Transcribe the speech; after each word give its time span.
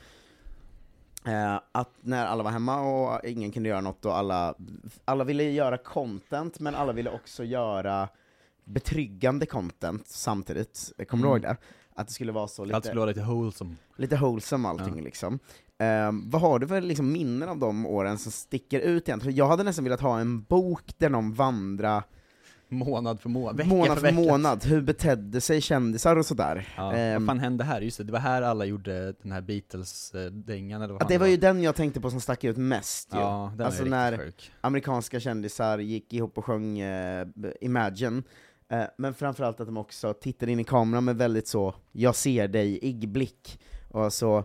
Eh, 1.27 1.61
att 1.73 1.91
när 2.01 2.27
alla 2.27 2.43
var 2.43 2.51
hemma 2.51 2.81
och 2.81 3.25
ingen 3.25 3.51
kunde 3.53 3.69
göra 3.69 3.81
något 3.81 4.05
och 4.05 4.17
alla, 4.17 4.55
alla 5.05 5.25
ville 5.25 5.43
göra 5.45 5.79
content, 5.79 6.61
men 6.61 6.75
alla 6.75 6.93
ville 6.93 7.11
också 7.11 7.45
göra 7.45 8.09
betryggande 8.65 9.47
content 9.47 10.07
samtidigt. 10.07 10.93
Kommer 11.09 11.23
du 11.23 11.29
Mm. 11.29 11.31
ihåg 11.31 11.43
det? 11.43 11.57
Att 11.95 12.07
det 12.07 12.13
skulle 12.13 12.33
vara 12.33 12.49
så 12.49 12.65
lite 12.65 12.77
Allt 12.77 12.85
skulle 12.85 13.01
vara 13.01 13.09
lite 13.11 13.21
wholesome. 13.23 13.75
lite 13.97 14.17
wholesome 14.17 14.69
allting 14.69 14.99
Ja. 14.99 15.05
liksom. 15.05 15.39
Ehm, 15.79 16.31
vad 16.31 16.43
har 16.43 16.59
du 16.59 16.69
för 16.69 16.81
liksom, 16.81 17.13
minnen 17.13 17.49
av 17.49 17.59
de 17.59 17.87
åren 17.87 18.19
som 18.19 18.33
sticker 18.33 18.81
ut 18.81 19.09
egentligen? 19.09 19.37
Jag 19.37 19.49
hade 19.49 19.63
nästan 19.63 19.85
velat 19.85 20.01
ha 20.01 20.21
en 20.21 20.43
bok 20.43 20.83
där 20.99 21.11
de 21.11 21.33
vandrar 21.35 22.03
Månad 22.69 23.21
för 23.21 23.29
månad, 23.29 23.57
vecka 23.57 23.69
månad 23.69 23.99
för 23.99 24.07
för 24.07 24.15
månad, 24.15 24.65
hur 24.65 24.81
betedde 24.81 25.41
sig 25.41 25.61
kändisar 25.61 26.17
och 26.17 26.27
sådär. 26.27 26.69
Ja, 26.77 26.93
Ehm, 26.95 27.23
vad 27.27 27.27
fan 27.27 27.39
hände 27.39 27.65
här? 27.65 27.81
Just 27.81 27.99
det, 27.99 28.05
det 28.05 28.13
var 28.13 28.19
här 28.21 28.43
alla 28.43 28.65
gjorde 28.65 29.13
den 29.23 29.33
här 29.33 29.41
Beatles-dängan 29.41 30.83
eller 30.83 30.95
vad 30.95 31.09
det 31.09 31.19
var 31.19 31.27
ju 31.27 31.37
den 31.37 31.63
jag 31.63 31.75
tänkte 31.77 32.01
på 32.01 32.11
som 32.11 32.21
stack 32.21 32.45
ut 32.45 32.57
mest 32.57 33.15
ju. 33.15 33.19
Ja, 33.19 33.53
den 33.57 33.67
alltså 33.67 33.83
är 33.85 33.89
när 33.89 34.17
sjuk. 34.19 34.53
amerikanska 34.61 35.21
kändisar 35.21 35.79
gick 35.79 36.13
ihop 36.13 36.39
och 36.39 36.45
sjöng 36.45 36.79
eh, 36.79 37.27
Imagine, 37.61 38.23
eh, 38.73 38.85
men 38.99 39.15
framförallt 39.15 39.61
att 39.61 39.67
de 39.67 39.77
också 39.77 40.15
tittade 40.15 40.53
in 40.53 40.61
i 40.61 40.65
kameran 40.65 41.05
med 41.05 41.17
väldigt 41.17 41.49
så, 41.49 41.75
jag 41.93 42.15
ser 42.17 42.49
dig-ig 42.49 43.09
blick, 43.09 43.61
och 43.91 44.13
så 44.13 44.45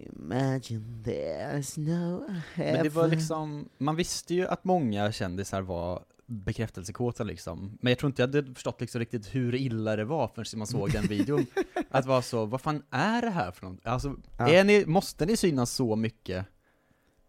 Imagine 0.00 1.02
there's 1.04 1.78
no 1.78 2.24
Men 2.56 2.82
det 2.82 2.88
var 2.88 3.02
heaven." 3.02 3.10
liksom, 3.10 3.68
man 3.78 3.96
visste 3.96 4.34
ju 4.34 4.46
att 4.46 4.64
många 4.64 5.12
kändisar 5.12 5.62
var 5.62 6.04
bekräftelsekåta 6.26 7.24
liksom. 7.24 7.78
Men 7.80 7.90
jag 7.90 7.98
tror 7.98 8.10
inte 8.10 8.22
jag 8.22 8.26
hade 8.28 8.54
förstått 8.54 8.80
liksom 8.80 8.98
riktigt 8.98 9.34
hur 9.34 9.54
illa 9.54 9.96
det 9.96 10.04
var 10.04 10.28
förrän 10.28 10.58
man 10.58 10.66
såg 10.66 10.92
den 10.92 11.06
videon. 11.06 11.46
att 11.90 12.06
vara 12.06 12.22
så, 12.22 12.44
vad 12.46 12.60
fan 12.60 12.82
är 12.90 13.22
det 13.22 13.30
här 13.30 13.50
för 13.50 13.66
något? 13.66 13.86
Alltså, 13.86 14.16
Ja. 14.38 14.48
är 14.48 14.64
ni, 14.64 14.86
måste 14.86 15.26
ni 15.26 15.36
synas 15.36 15.70
så 15.70 15.96
mycket 15.96 16.46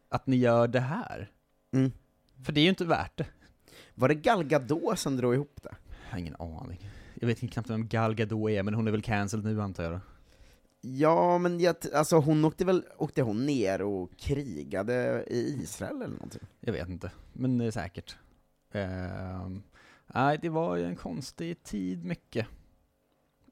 att 0.09 0.27
ni 0.27 0.35
gör 0.35 0.67
det 0.67 0.79
här? 0.79 1.31
Mm. 1.73 1.91
För 2.43 2.51
det 2.53 2.59
är 2.59 2.63
ju 2.63 2.69
inte 2.69 2.85
värt 2.85 3.17
det. 3.17 3.25
Var 3.95 4.07
det 4.07 4.15
Gal 4.15 4.43
Gadot 4.43 4.99
som 4.99 5.17
drog 5.17 5.33
ihop 5.33 5.59
det? 5.63 5.75
Jag 6.09 6.13
har 6.13 6.19
ingen 6.19 6.35
aning. 6.39 6.89
Jag 7.13 7.27
vet 7.27 7.43
inte 7.43 7.53
knappt 7.53 7.69
vem 7.69 7.87
Gal 7.87 8.15
Gadot 8.15 8.49
är, 8.49 8.63
men 8.63 8.73
hon 8.73 8.87
är 8.87 8.91
väl 8.91 9.01
cancelled 9.01 9.45
nu 9.45 9.61
antar 9.61 9.83
jag. 9.83 9.99
Ja, 10.81 11.37
men 11.37 11.59
jag, 11.59 11.75
alltså 11.93 12.17
hon 12.17 12.45
åkte 12.45 12.65
väl, 12.65 12.85
åkte 12.97 13.21
hon 13.21 13.45
ner 13.45 13.81
och 13.81 14.17
krigade 14.17 15.25
i 15.27 15.59
Israel 15.61 15.95
eller 15.95 16.07
någonting? 16.07 16.41
Jag 16.59 16.73
vet 16.73 16.89
inte, 16.89 17.11
men 17.33 17.61
är 17.61 17.71
säkert. 17.71 18.17
Ehm, 18.71 19.63
nej, 20.07 20.39
det 20.41 20.49
var 20.49 20.75
ju 20.75 20.85
en 20.85 20.95
konstig 20.95 21.63
tid 21.63 22.05
mycket. 22.05 22.47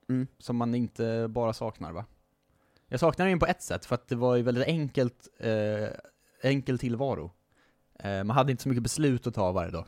Mm. 0.09 0.27
Som 0.37 0.55
man 0.55 0.75
inte 0.75 1.27
bara 1.29 1.53
saknar 1.53 1.91
va? 1.91 2.05
Jag 2.87 2.99
saknar 2.99 3.27
den 3.27 3.39
på 3.39 3.45
ett 3.45 3.61
sätt, 3.61 3.85
för 3.85 3.95
att 3.95 4.07
det 4.07 4.15
var 4.15 4.35
ju 4.35 4.43
väldigt 4.43 4.67
enkelt, 4.67 5.27
eh, 5.39 5.89
enkel 6.41 6.79
tillvaro. 6.79 7.31
Eh, 7.99 8.23
man 8.23 8.29
hade 8.29 8.51
inte 8.51 8.63
så 8.63 8.69
mycket 8.69 8.83
beslut 8.83 9.27
att 9.27 9.33
ta 9.33 9.51
varje 9.51 9.71
dag. 9.71 9.85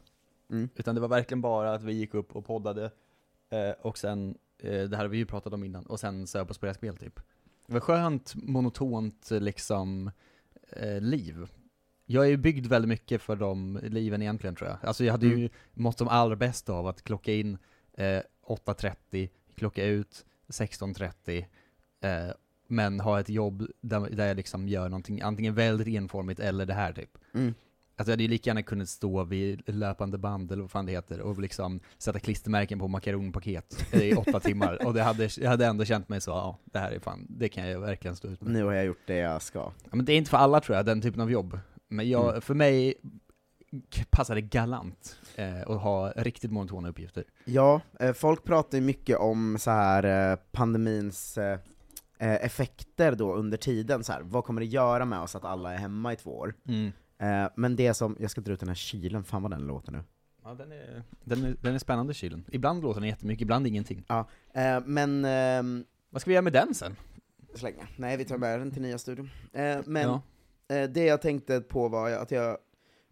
Mm. 0.50 0.70
Utan 0.76 0.96
det 0.96 1.02
var 1.02 1.08
verkligen 1.08 1.42
bara 1.42 1.74
att 1.74 1.84
vi 1.84 1.94
gick 1.94 2.14
upp 2.14 2.36
och 2.36 2.46
poddade, 2.46 2.92
eh, 3.50 3.72
och 3.82 3.98
sen, 3.98 4.38
eh, 4.58 4.82
det 4.84 4.96
här 4.98 5.04
har 5.04 5.08
vi 5.10 5.18
ju 5.18 5.26
pratat 5.26 5.54
om 5.54 5.64
innan, 5.64 5.86
och 5.86 6.00
sen 6.00 6.28
söp 6.28 6.60
det 6.62 6.68
här 6.68 6.74
spel 6.74 6.98
typ. 6.98 7.20
Det 7.68 7.74
var 7.74 7.80
skönt, 7.80 8.36
monotont 8.36 9.28
liksom, 9.32 10.12
eh, 10.72 11.02
liv. 11.02 11.48
Jag 12.06 12.26
är 12.26 12.30
ju 12.30 12.38
byggd 12.38 12.68
väldigt 12.68 12.90
mycket 12.90 13.22
för 13.22 13.36
de 13.36 13.80
liven 13.84 14.22
egentligen 14.22 14.56
tror 14.56 14.70
jag. 14.70 14.78
Alltså 14.84 15.04
jag 15.04 15.12
hade 15.12 15.26
ju 15.28 15.34
Mm. 15.36 15.50
mått 15.74 15.98
som 15.98 16.08
allra 16.08 16.36
bäst 16.36 16.70
av 16.70 16.88
att 16.88 17.02
klocka 17.04 17.34
in 17.34 17.58
eh, 17.94 18.22
8.30, 18.46 19.30
klocka 19.56 19.86
ut 19.86 20.26
16.30, 20.48 21.46
eh, 22.02 22.34
men 22.68 23.00
ha 23.00 23.20
ett 23.20 23.30
jobb 23.30 23.68
där, 23.82 24.10
där 24.10 24.28
jag 24.28 24.38
liksom 24.38 24.68
gör 24.68 24.90
någonting 24.90 25.22
antingen 25.22 25.54
väldigt 25.56 25.88
enformigt 25.88 26.40
eller 26.40 26.66
det 26.66 26.74
här 26.74 26.94
typ. 26.94 27.18
Mm. 27.34 27.54
Alltså 28.00 28.12
jag 28.12 28.14
hade 28.14 28.24
ju 28.24 28.30
lika 28.30 28.50
gärna 28.50 28.62
kunnat 28.64 28.90
stå 28.90 29.24
vid 29.24 29.62
löpande 29.70 30.18
band 30.18 30.52
eller 30.52 30.62
vad 30.62 30.72
fan 30.72 30.86
det 30.86 30.92
heter 30.92 31.20
och 31.22 31.40
liksom 31.40 31.80
sätta 31.98 32.20
klistermärken 32.20 32.80
på 32.80 32.88
makaronpaket 32.88 33.94
i 33.94 34.14
åtta 34.16 34.40
timmar 34.40 34.86
och 34.86 34.94
det 34.94 35.04
hade, 35.04 35.30
jag 35.38 35.50
hade 35.50 35.66
ändå 35.66 35.86
känt 35.86 36.10
mig 36.10 36.22
så, 36.22 36.32
ja 36.32 36.58
det 36.66 36.80
här 36.80 36.92
är 36.92 37.00
fan, 37.00 37.26
det 37.30 37.50
kan 37.50 37.68
jag 37.70 37.80
verkligen 37.80 38.16
stå 38.16 38.28
ut 38.28 38.42
med. 38.42 38.54
Nu 38.54 38.64
har 38.64 38.74
jag 38.74 38.86
gjort 38.86 39.02
det 39.08 39.16
jag 39.16 39.42
ska. 39.42 39.60
Ja, 39.60 39.96
men 39.96 40.06
det 40.06 40.14
är 40.14 40.18
inte 40.18 40.30
för 40.30 40.38
alla 40.38 40.60
tror 40.62 40.76
jag, 40.78 40.86
den 40.86 41.02
typen 41.02 41.22
av 41.22 41.32
jobb. 41.32 41.60
Men 41.88 42.10
jag, 42.10 42.30
Mm. 42.30 42.42
för 42.42 42.54
mig 42.54 42.94
passar 44.10 44.36
det 44.36 44.42
galant 44.42 45.18
eh, 45.36 45.62
att 45.62 45.82
ha 45.82 46.12
riktigt 46.12 46.52
monotona 46.52 46.90
uppgifter. 46.90 47.24
Ja, 47.46 47.82
eh, 48.00 48.14
folk 48.14 48.44
pratar 48.44 48.78
ju 48.78 48.84
mycket 48.84 49.18
om 49.18 49.58
så 49.60 49.72
här 49.72 50.32
eh, 50.32 50.38
pandemins 50.52 51.38
eh, 51.38 51.60
eh, 52.20 52.46
effekter 52.46 53.16
då 53.16 53.36
under 53.36 53.58
tiden, 53.58 54.04
så 54.04 54.12
här. 54.14 54.22
vad 54.24 54.44
kommer 54.44 54.62
det 54.62 54.68
göra 54.68 55.06
med 55.06 55.20
oss 55.20 55.36
att 55.36 55.46
alla 55.46 55.74
är 55.74 55.78
hemma 55.78 56.14
i 56.14 56.16
två 56.16 56.38
år? 56.38 56.54
Eh, 56.70 56.74
men 57.56 57.76
det 57.76 57.94
som, 57.94 58.18
jag 58.20 58.32
ska 58.32 58.42
dra 58.42 58.54
ut 58.54 58.60
den 58.60 58.70
här 58.70 58.76
kylen, 58.76 59.24
fan 59.24 59.42
vad 59.42 59.52
den 59.52 59.62
låter 59.68 59.92
nu. 59.92 60.04
Ja, 60.44 60.54
den 60.54 60.72
är, 60.72 61.04
den 61.24 61.46
är, 61.46 61.56
den 61.62 61.76
är 61.76 61.80
spännande 61.80 62.14
kylen. 62.14 62.46
Ibland 62.52 62.84
låter 62.84 63.00
den 63.02 63.10
jättemycket, 63.10 63.42
ibland 63.42 63.68
ingenting. 63.68 64.06
Eh, 64.54 64.80
men, 64.86 65.26
ehm, 65.26 65.86
Vad 66.10 66.22
ska 66.22 66.30
vi 66.30 66.34
göra 66.36 66.42
med 66.44 66.54
den 66.54 66.74
sen? 66.74 66.96
slänga. 67.56 67.88
Nej, 67.98 68.18
vi 68.18 68.26
tar 68.26 68.38
med 68.38 68.60
den 68.60 68.72
till 68.72 68.82
nya 68.82 68.98
studion. 68.98 69.30
Eh, 69.54 69.78
men 69.86 70.02
Ja. 70.04 70.22
eh, 70.76 70.90
det 70.90 71.06
jag 71.06 71.22
tänkte 71.22 71.62
på 71.62 71.88
var 71.88 72.12
att 72.12 72.32
jag 72.32 72.58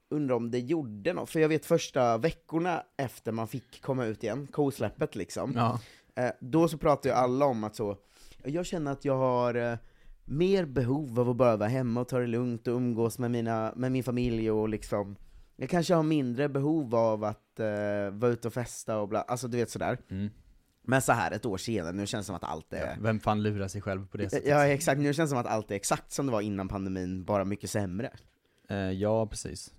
undrar 0.10 0.36
om 0.36 0.52
det 0.52 0.60
gjorde 0.60 1.14
något, 1.14 1.30
för 1.30 1.40
jag 1.40 1.50
vet 1.50 1.66
första 1.66 2.18
veckorna 2.18 2.84
efter 2.98 3.32
man 3.32 3.48
fick 3.48 3.82
komma 3.82 4.06
ut 4.06 4.24
igen, 4.24 4.48
kosläppet 4.52 5.16
liksom, 5.16 5.54
Ja. 5.56 5.80
Eh, 6.16 6.32
då 6.40 6.68
så 6.68 6.78
pratar 6.78 7.10
ju 7.10 7.16
alla 7.16 7.46
om 7.46 7.64
att 7.64 7.76
så, 7.76 7.98
jag 8.44 8.66
känner 8.66 8.92
att 8.92 9.06
jag 9.06 9.18
har 9.18 9.56
eh, 9.56 9.78
mer 10.28 10.66
behov 10.66 11.20
av 11.20 11.30
att 11.30 11.36
bara 11.36 11.58
vara 11.58 11.70
hemma 11.70 12.02
och 12.02 12.08
ta 12.08 12.20
det 12.20 12.28
lugnt 12.28 12.68
och 12.68 12.74
umgås 12.74 13.20
med, 13.20 13.32
mina, 13.32 13.74
med 13.76 13.92
min 13.92 14.04
familj 14.04 14.52
och 14.52 14.70
liksom 14.70 15.16
jag 15.56 15.70
kanske 15.70 15.94
har 15.94 16.04
mindre 16.04 16.50
behov 16.50 16.96
av 16.96 17.24
att 17.24 17.60
eh, 17.60 17.66
vara 18.12 18.32
ute 18.32 18.48
och 18.48 18.54
festa 18.54 18.98
och 18.98 19.08
bla, 19.08 19.22
alltså 19.22 19.48
du 19.48 19.58
vet 19.58 19.70
sådär. 19.70 19.98
Mm. 20.10 20.30
Men 20.82 21.02
så 21.02 21.12
här 21.12 21.32
ett 21.32 21.46
år 21.46 21.58
senare, 21.58 21.92
nu 21.92 22.08
känns 22.08 22.26
det 22.26 22.28
som 22.28 22.36
att 22.36 22.44
allt 22.44 22.74
är... 22.74 22.88
Ja, 22.88 22.96
vem 23.00 23.20
fan 23.20 23.44
lurar 23.44 23.68
sig 23.68 23.82
själv 23.82 24.08
på 24.08 24.18
det 24.18 24.30
sättet? 24.30 24.50
Ja 24.50 24.68
exakt, 24.68 25.00
nu 25.02 25.14
känns 25.14 25.30
det 25.30 25.32
som 25.32 25.38
att 25.38 25.46
allt 25.46 25.72
är 25.72 25.76
exakt 25.76 26.12
som 26.12 26.26
det 26.26 26.32
var 26.32 26.42
innan 26.42 26.68
pandemin, 26.68 27.26
bara 27.26 27.46
mycket 27.46 27.70
sämre. 27.70 28.12
Eh, 28.70 28.78
ja, 28.78 29.28
precis. 29.28 29.74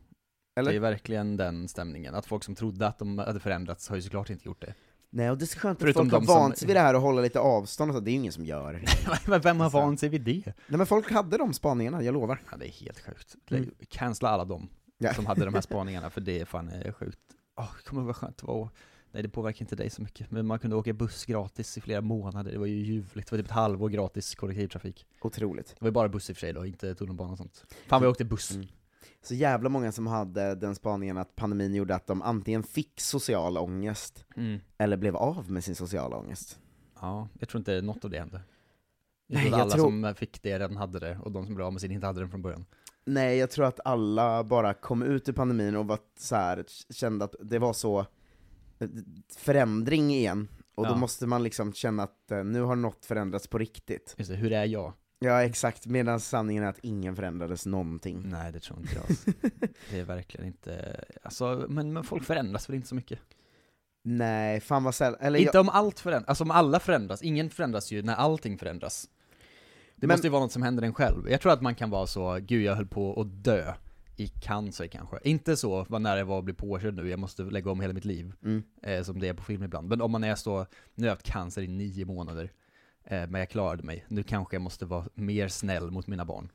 Eller? 0.57 0.71
Det 0.71 0.77
är 0.77 0.81
verkligen 0.81 1.37
den 1.37 1.69
stämningen. 1.69 2.15
Att 2.15 2.27
folk 2.27 2.45
som 2.45 2.55
trodde 2.55 2.87
att 2.87 2.99
de 2.99 3.19
hade 3.19 3.41
förändrats 3.41 3.89
har 3.89 3.97
ju 3.97 4.03
såklart 4.03 4.31
inte 4.31 4.47
gjort 4.47 4.61
det. 4.61 4.75
Nej, 5.11 5.31
och 5.31 5.39
det 5.39 5.45
är 5.45 5.47
så 5.47 5.59
skönt 5.59 5.77
att 5.79 5.83
Förutom 5.83 6.03
folk 6.11 6.13
har 6.13 6.21
de 6.21 6.27
som- 6.27 6.35
vant 6.35 6.59
sig 6.59 6.67
vid 6.67 6.77
det 6.77 6.81
här 6.81 6.95
och 6.95 7.01
hålla 7.01 7.21
lite 7.23 7.41
avstånd 7.41 7.91
och 7.91 7.95
så, 7.95 8.01
det 8.01 8.11
är 8.11 8.13
ju 8.13 8.19
ingen 8.19 8.33
som 8.33 8.45
gör. 8.45 8.85
Men 9.29 9.41
vem 9.41 9.57
har 9.59 9.65
Alltså. 9.65 9.79
vant 9.79 10.01
sig 10.01 10.09
vid 10.09 10.21
det? 10.23 10.43
Nej 10.47 10.79
men 10.79 10.87
folk 10.87 11.11
hade 11.13 11.37
de 11.37 11.53
spaningarna, 11.55 12.03
jag 12.03 12.13
lovar. 12.15 12.41
Ja, 12.51 12.57
det 12.57 12.67
är 12.69 12.73
helt 12.73 13.01
sjukt. 13.01 13.37
Mm. 13.51 13.71
Cancella 13.89 14.31
alla 14.31 14.45
dem 14.45 14.69
Ja. 14.99 15.15
som 15.15 15.27
hade 15.27 15.45
de 15.45 15.55
här 15.55 15.61
spaningarna, 15.71 16.11
för 16.11 16.21
det 16.21 16.41
är 16.41 16.45
fan 16.45 16.69
eh, 16.69 16.93
sjukt. 16.93 17.19
Åh, 17.57 17.71
kommer 17.85 18.03
vad 18.03 18.17
skönt 18.17 18.37
det 18.39 18.53
att- 18.53 18.73
Nej 19.13 19.23
det 19.23 19.29
påverkar 19.29 19.63
inte 19.63 19.77
dig 19.77 19.91
så 19.91 20.03
mycket, 20.03 20.31
men 20.31 20.47
man 20.47 20.59
kunde 20.59 20.77
åka 20.77 20.93
buss 20.93 21.25
gratis 21.27 21.79
i 21.79 21.81
flera 21.81 22.01
månader, 22.01 22.53
det 22.53 22.59
var 22.59 22.67
ju 22.67 22.77
ljuvligt. 22.77 23.15
Det 23.31 23.33
var 23.33 23.39
typ 23.39 23.47
ett 23.47 23.53
halvår 23.53 23.89
gratis 23.89 24.35
kollektivtrafik. 24.35 25.07
Otroligt. 25.21 25.67
Det 25.69 25.77
var 25.81 25.89
ju 25.89 25.93
bara 25.93 26.09
buss 26.09 26.31
i 26.31 26.33
och 26.33 26.37
för 26.37 26.41
sig 26.41 26.53
då, 26.53 26.67
inte 26.67 26.95
tunnelbana 26.95 27.33
och 27.33 27.39
sånt. 27.39 27.65
Fan 27.87 28.01
vad 28.01 28.07
jag 28.07 28.11
åkte 28.11 28.25
buss. 28.25 28.51
Mm. 28.55 28.67
Så 29.23 29.35
jävla 29.35 29.69
många 29.69 29.93
som 29.93 30.07
hade 30.07 30.55
den 30.55 30.75
spaningen 30.75 31.19
att 31.19 31.37
pandemin 31.37 31.75
gjorde 31.75 31.95
att 31.95 32.07
de 32.07 32.23
antingen 32.23 32.63
fick 32.63 33.01
social 33.01 33.59
ångest, 33.59 34.25
Mm. 34.37 34.61
eller 34.79 34.97
blev 34.97 35.17
av 35.17 35.51
med 35.51 35.65
sin 35.65 35.75
sociala 35.75 36.17
ångest. 36.17 36.59
Ja, 37.01 37.29
jag 37.39 37.49
tror 37.49 37.59
inte 37.59 37.81
något 37.81 38.05
av 38.05 38.11
det 38.11 38.19
hände. 38.19 38.41
Jag 39.27 39.37
Nej, 39.41 39.51
jag 39.51 39.61
alla 39.61 39.71
tror- 39.71 39.85
som 39.85 40.15
fick 40.17 40.43
det 40.43 40.59
redan 40.59 40.77
hade 40.77 40.99
det, 40.99 41.19
och 41.23 41.33
de 41.33 41.47
som 41.47 41.55
blev 41.55 41.67
av 41.67 41.73
med 41.73 41.81
sin 41.83 41.93
inte 41.93 42.07
hade 42.07 42.21
den 42.21 42.31
från 42.31 42.43
början. 42.43 42.67
Nej, 43.05 43.39
jag 43.39 43.51
tror 43.51 43.67
att 43.67 43.81
alla 43.85 44.45
bara 44.45 44.75
kom 44.75 45.03
ut 45.03 45.29
ur 45.29 45.33
pandemin 45.33 45.77
och 45.77 45.87
var 45.87 45.99
så 46.19 46.37
här, 46.37 46.65
kände 46.91 47.25
att 47.25 47.35
det 47.41 47.59
var 47.59 47.73
så 47.73 47.99
eh, 48.79 48.89
förändring 49.37 50.11
igen, 50.11 50.49
och 50.75 50.85
då 50.85 50.91
Ja. 50.91 50.97
måste 50.97 51.27
man 51.27 51.43
liksom 51.43 51.73
känna 51.73 52.03
att 52.03 52.31
eh, 52.31 52.45
nu 52.45 52.61
har 52.61 52.77
något 52.77 53.05
förändrats 53.07 53.47
på 53.47 53.59
riktigt. 53.59 54.15
Just 54.19 54.31
det, 54.31 54.37
hur 54.37 54.53
är 54.53 54.65
jag? 54.65 54.93
Ja, 55.21 55.43
exakt, 55.43 55.87
medan 55.87 56.21
sanningen 56.21 56.65
är 56.65 56.69
att 56.69 56.79
ingen 56.83 57.17
förändrades 57.17 57.67
någonting. 57.67 58.23
Nej 58.25 58.53
det 58.53 58.61
tror 58.61 58.79
inte 58.79 58.95
jag. 58.95 59.35
Det 59.91 60.01
är 60.01 60.05
verkligen 60.05 60.47
inte, 60.47 61.05
alltså, 61.23 61.67
men, 61.69 61.93
men 61.93 62.05
folk 62.05 62.25
förändras 62.25 62.69
väl 62.69 62.77
inte 62.77 62.89
så 62.89 62.95
mycket? 62.95 63.19
Nej, 64.03 64.61
fan 64.61 64.85
vad 64.85 64.95
sällan, 64.95 65.21
eller 65.21 65.39
Inte 65.39 65.51
jag, 65.55 65.61
om 65.61 65.69
allt 65.69 66.01
förändras, 66.01 66.29
alltså 66.29 66.45
om 66.45 66.51
alla 66.51 66.81
förändras, 66.81 67.23
ingen 67.23 67.51
förändras 67.51 67.91
ju 67.93 68.03
när 68.03 68.15
allting 68.15 68.59
förändras. 68.59 69.09
Det 69.97 70.07
Men- 70.07 70.15
måste 70.15 70.27
ju 70.27 70.31
vara 70.31 70.43
något 70.43 70.53
som 70.53 70.63
händer 70.63 70.83
en 70.83 70.95
själv. 70.95 71.31
Jag 71.31 71.41
tror 71.41 71.53
att 71.53 71.63
man 71.63 71.75
kan 71.75 71.91
vara 71.91 72.07
så, 72.07 72.39
gud 72.41 72.63
jag 72.63 72.75
höll 72.75 72.87
på 72.87 73.21
att 73.21 73.45
dö 73.45 73.75
i 74.17 74.29
cancer 74.29 74.87
kanske. 74.87 75.19
Inte 75.23 75.57
så, 75.57 75.87
vad 75.89 76.03
nära 76.03 76.19
jag 76.19 76.27
var 76.27 76.39
att 76.39 76.45
bli 76.45 76.55
påkörd 76.55 76.95
nu, 76.95 77.09
jag 77.09 77.19
måste 77.19 77.43
lägga 77.43 77.71
om 77.71 77.81
hela 77.81 77.93
mitt 77.93 78.05
liv. 78.05 78.33
Mm. 78.45 78.63
Eh, 78.83 79.03
som 79.03 79.21
det 79.21 79.29
är 79.29 79.35
på 79.35 79.43
film 79.43 79.63
ibland. 79.63 79.89
Men 79.89 80.01
om 80.01 80.11
man 80.11 80.25
är 80.25 80.35
så, 80.35 80.67
nu 80.95 81.05
har 81.05 81.07
jag 81.07 81.13
haft 81.13 81.23
cancer 81.27 81.63
i 81.63 81.69
nio 81.69 82.05
månader, 82.05 82.53
men 83.11 83.35
jag 83.35 83.51
klarade 83.51 83.83
mig. 83.83 84.05
Nu 84.09 84.23
kanske 84.23 84.55
jag 84.57 84.63
måste 84.63 84.87
vara 84.87 85.05
mer 85.15 85.49
snäll 85.49 85.91
mot 85.91 86.07
mina 86.07 86.25
barn. 86.25 86.49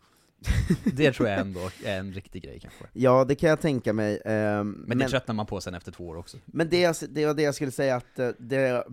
det 0.83 1.11
tror 1.11 1.29
jag 1.29 1.39
ändå 1.39 1.59
är 1.85 1.99
en 1.99 2.13
riktig 2.13 2.43
grej 2.43 2.59
kanske. 2.59 2.85
ja 2.93 3.25
det 3.25 3.35
kan 3.35 3.49
jag 3.49 3.61
tänka 3.61 3.93
mig. 3.93 4.21
ehm, 4.25 4.71
Men, 4.87 4.97
det 4.97 5.07
tröttnar 5.07 5.35
man 5.35 5.45
på 5.45 5.61
sen 5.61 5.73
efter 5.73 5.91
två 5.91 6.07
år 6.07 6.15
också. 6.17 6.37
Men 6.45 6.69
det, 6.69 7.01
det 7.09 7.25
var 7.25 7.33
det 7.33 7.41
jag 7.43 7.55
skulle 7.55 7.71
säga, 7.71 7.95
att 7.95 8.19
eh, 8.19 8.29
det 8.39 8.83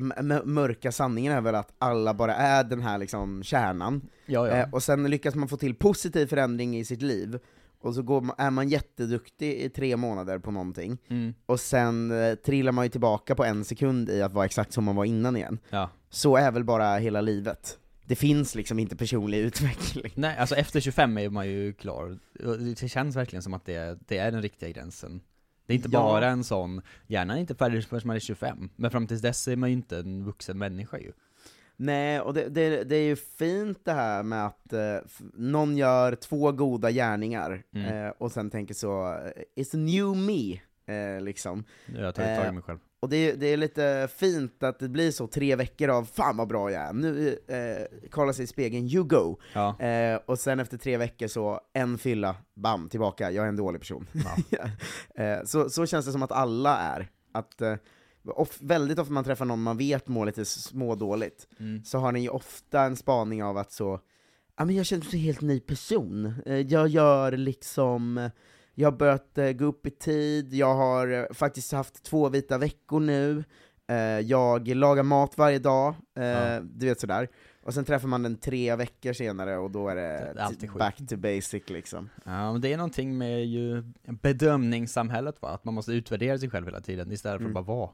mörka 0.45 0.93
sanningen 0.93 1.33
är 1.33 1.41
väl 1.41 1.55
att 1.55 1.73
alla 1.79 2.15
bara 2.15 2.35
är 2.35 2.65
den 2.65 2.83
här 2.83 2.99
liksom 2.99 3.43
kärnan, 3.43 4.01
Ja, 4.27 4.49
ja. 4.49 4.55
eh, 4.57 4.71
och 4.73 4.83
sen 4.83 5.11
lyckas 5.11 5.35
man 5.35 5.49
få 5.49 5.57
till 5.57 5.75
positiv 5.75 6.27
förändring 6.27 6.79
i 6.79 6.85
sitt 6.85 7.03
liv, 7.03 7.39
och 7.81 7.95
så 7.95 8.03
man, 8.03 8.35
är 8.39 8.51
man 8.51 8.69
jätteduktig 8.69 9.53
i 9.61 9.69
tre 9.69 9.97
månader 9.97 10.39
på 10.39 10.51
någonting, 10.51 10.99
Mm. 11.09 11.35
och 11.47 11.61
sen 11.61 12.11
eh, 12.23 12.35
trillar 12.35 12.73
man 12.73 12.85
ju 12.85 12.89
tillbaka 12.89 13.35
på 13.35 13.45
en 13.45 13.65
sekund 13.65 14.11
i 14.11 14.23
att 14.23 14.33
vara 14.33 14.45
exakt 14.45 14.73
som 14.73 14.85
man 14.85 14.97
var 14.97 15.05
innan 15.05 15.37
igen. 15.37 15.59
ja. 15.71 15.91
Så 16.11 16.37
är 16.37 16.51
väl 16.53 16.65
bara 16.65 16.97
hela 16.97 17.21
livet. 17.21 17.79
Det 18.07 18.17
finns 18.17 18.55
liksom 18.55 18.79
inte 18.79 18.97
personlig 18.97 19.39
utveckling. 19.47 20.13
Nej, 20.15 20.37
alltså 20.39 20.55
efter 20.55 20.81
25 20.81 21.19
är 21.19 21.31
man 21.31 21.49
ju 21.49 21.73
klar. 21.73 22.19
Det 22.81 22.89
känns 22.89 23.17
verkligen 23.17 23.43
som 23.43 23.55
att 23.55 23.65
det, 23.65 23.99
det 24.09 24.19
är 24.19 24.31
den 24.33 24.43
riktiga 24.43 24.69
gränsen. 24.71 25.21
Det 25.67 25.73
är 25.73 25.77
inte 25.77 25.89
Ja. 25.93 26.01
bara 26.03 26.27
en 26.29 26.45
sån, 26.45 26.83
hjärnan 27.07 27.37
är 27.37 27.41
inte 27.41 27.55
färdig 27.55 27.85
förrän 27.85 28.03
man 28.05 28.17
är 28.17 28.21
25, 28.21 28.71
men 28.77 28.91
fram 28.91 29.07
tills 29.07 29.23
dess 29.23 29.49
är 29.49 29.57
man 29.57 29.69
ju 29.71 29.77
inte 29.77 29.99
en 29.99 30.25
vuxen 30.25 30.59
människa 30.59 30.99
ju. 30.99 31.13
Nej, 31.77 32.21
och 32.21 32.35
det, 32.35 32.49
det, 32.49 32.85
det 32.85 32.97
är 32.97 33.03
ju 33.05 33.17
fint 33.17 33.79
det 33.85 33.93
här 33.93 34.23
med 34.23 34.47
att 34.47 34.73
eh, 34.73 34.97
någon 35.35 35.77
gör 35.77 36.15
två 36.15 36.53
goda 36.53 36.91
gärningar, 36.91 37.63
Mm. 37.75 38.05
eh, 38.07 38.13
och 38.19 38.33
sen 38.33 38.51
tänker 38.51 38.75
så, 38.75 39.13
eh, 39.15 39.63
it's 39.63 39.75
a 39.75 39.79
new 39.79 40.17
me, 40.17 40.61
eh, 40.87 41.21
liksom. 41.21 41.65
Har 41.97 42.03
jag 42.03 42.15
tagit 42.15 42.37
tag 42.37 42.45
i 42.45 42.49
Eh, 42.49 42.53
mig 42.53 42.63
själv. 42.63 42.79
Och 43.03 43.09
det, 43.09 43.17
är- 43.17 43.37
det 43.37 43.47
är 43.47 43.57
lite 43.57 44.09
fint 44.17 44.63
att 44.63 44.79
det 44.79 44.89
blir 44.89 45.11
så 45.11 45.27
tre 45.27 45.57
veckor 45.57 45.89
av 45.89 46.05
'Fan 46.05 46.37
vad 46.37 46.49
bra 46.49 46.71
jag 46.71 46.83
är' 46.83 46.93
nu 46.93 47.39
eh, 47.49 48.09
kollar 48.11 48.33
sig 48.33 48.45
i 48.45 48.47
spegeln, 48.47 48.87
you 48.87 49.05
go! 49.05 49.37
Ja. 49.55 49.81
Eh, 49.81 50.21
och 50.27 50.39
sen 50.39 50.61
efter 50.61 50.77
tre 50.79 50.97
veckor 50.97 51.27
så, 51.27 51.61
en 51.73 51.99
fylla, 51.99 52.37
bam, 52.55 52.89
tillbaka, 52.89 53.31
jag 53.31 53.45
är 53.45 53.49
en 53.49 53.57
dålig 53.57 53.81
person. 53.81 54.07
eh, 55.15 55.39
så, 55.45 55.71
så 55.71 55.87
känns 55.87 56.07
det 56.07 56.13
som 56.13 56.23
att 56.23 56.33
alla 56.33 56.79
är. 56.79 57.09
Att, 57.33 57.61
eh, 57.61 57.75
of, 58.25 58.59
väldigt 58.61 58.99
ofta 58.99 59.13
man 59.13 59.25
träffar 59.25 59.45
någon 59.45 59.63
man 59.63 59.77
vet 59.79 60.09
mår 60.09 60.27
lite 60.27 60.45
smådåligt, 60.45 61.47
Mm. 61.61 61.85
så 61.85 61.99
har 61.99 62.13
ni 62.13 62.21
ju 62.21 62.29
ofta 62.29 62.83
en 62.83 62.97
spaning 62.97 63.45
av 63.45 63.57
att 63.59 63.73
så, 63.73 64.01
ja 64.59 64.65
men 64.65 64.75
jag 64.77 64.87
känner 64.87 65.01
mig 65.05 65.11
som 65.11 65.19
en 65.19 65.25
helt 65.25 65.41
ny 65.41 65.61
person. 65.61 66.35
Eh, 66.47 66.55
Jag 66.61 66.89
gör 66.89 67.33
liksom, 67.33 68.31
jag 68.81 68.91
har 68.91 68.97
börjat 68.99 69.39
eh, 69.39 69.53
gå 69.53 69.65
upp 69.65 69.87
i 69.87 69.91
tid, 69.91 70.55
jag 70.55 70.75
har 70.75 71.09
eh, 71.13 71.25
faktiskt 71.35 71.73
haft 71.73 72.03
två 72.03 72.29
vita 72.29 72.59
veckor 72.59 73.01
nu, 73.01 73.45
eh, 73.89 73.97
jag 74.21 74.69
lagar 74.69 75.03
mat 75.03 75.39
varje 75.39 75.59
dag, 75.59 75.95
eh, 76.19 76.25
Ja. 76.25 76.61
du 76.61 76.87
vet 76.87 77.01
sådär. 77.01 77.29
Och 77.63 77.75
sen 77.75 77.85
träffar 77.85 78.09
man 78.09 78.23
den 78.23 78.37
tre 78.37 78.77
veckor 78.77 79.13
senare 79.13 79.57
och 79.59 79.71
då 79.71 79.89
är 79.89 79.97
det, 79.97 80.33
Det 80.61 80.67
är 80.67 80.79
back 80.79 80.97
to 81.09 81.17
basic 81.17 81.63
liksom. 81.69 82.09
Ja, 82.25 82.53
men 82.53 82.61
det 82.61 82.73
är 82.73 82.77
någonting 82.77 83.19
med 83.19 83.47
ju 83.47 83.83
bedömningssamhället 84.05 85.43
va, 85.43 85.49
att 85.49 85.65
man 85.65 85.75
måste 85.75 85.93
utvärdera 85.93 86.39
sig 86.39 86.51
själv 86.51 86.67
hela 86.67 86.81
tiden 86.81 87.13
istället 87.13 87.39
för 87.39 87.45
Mm. 87.47 87.57
att 87.57 87.67
bara 87.67 87.77
vara. 87.77 87.91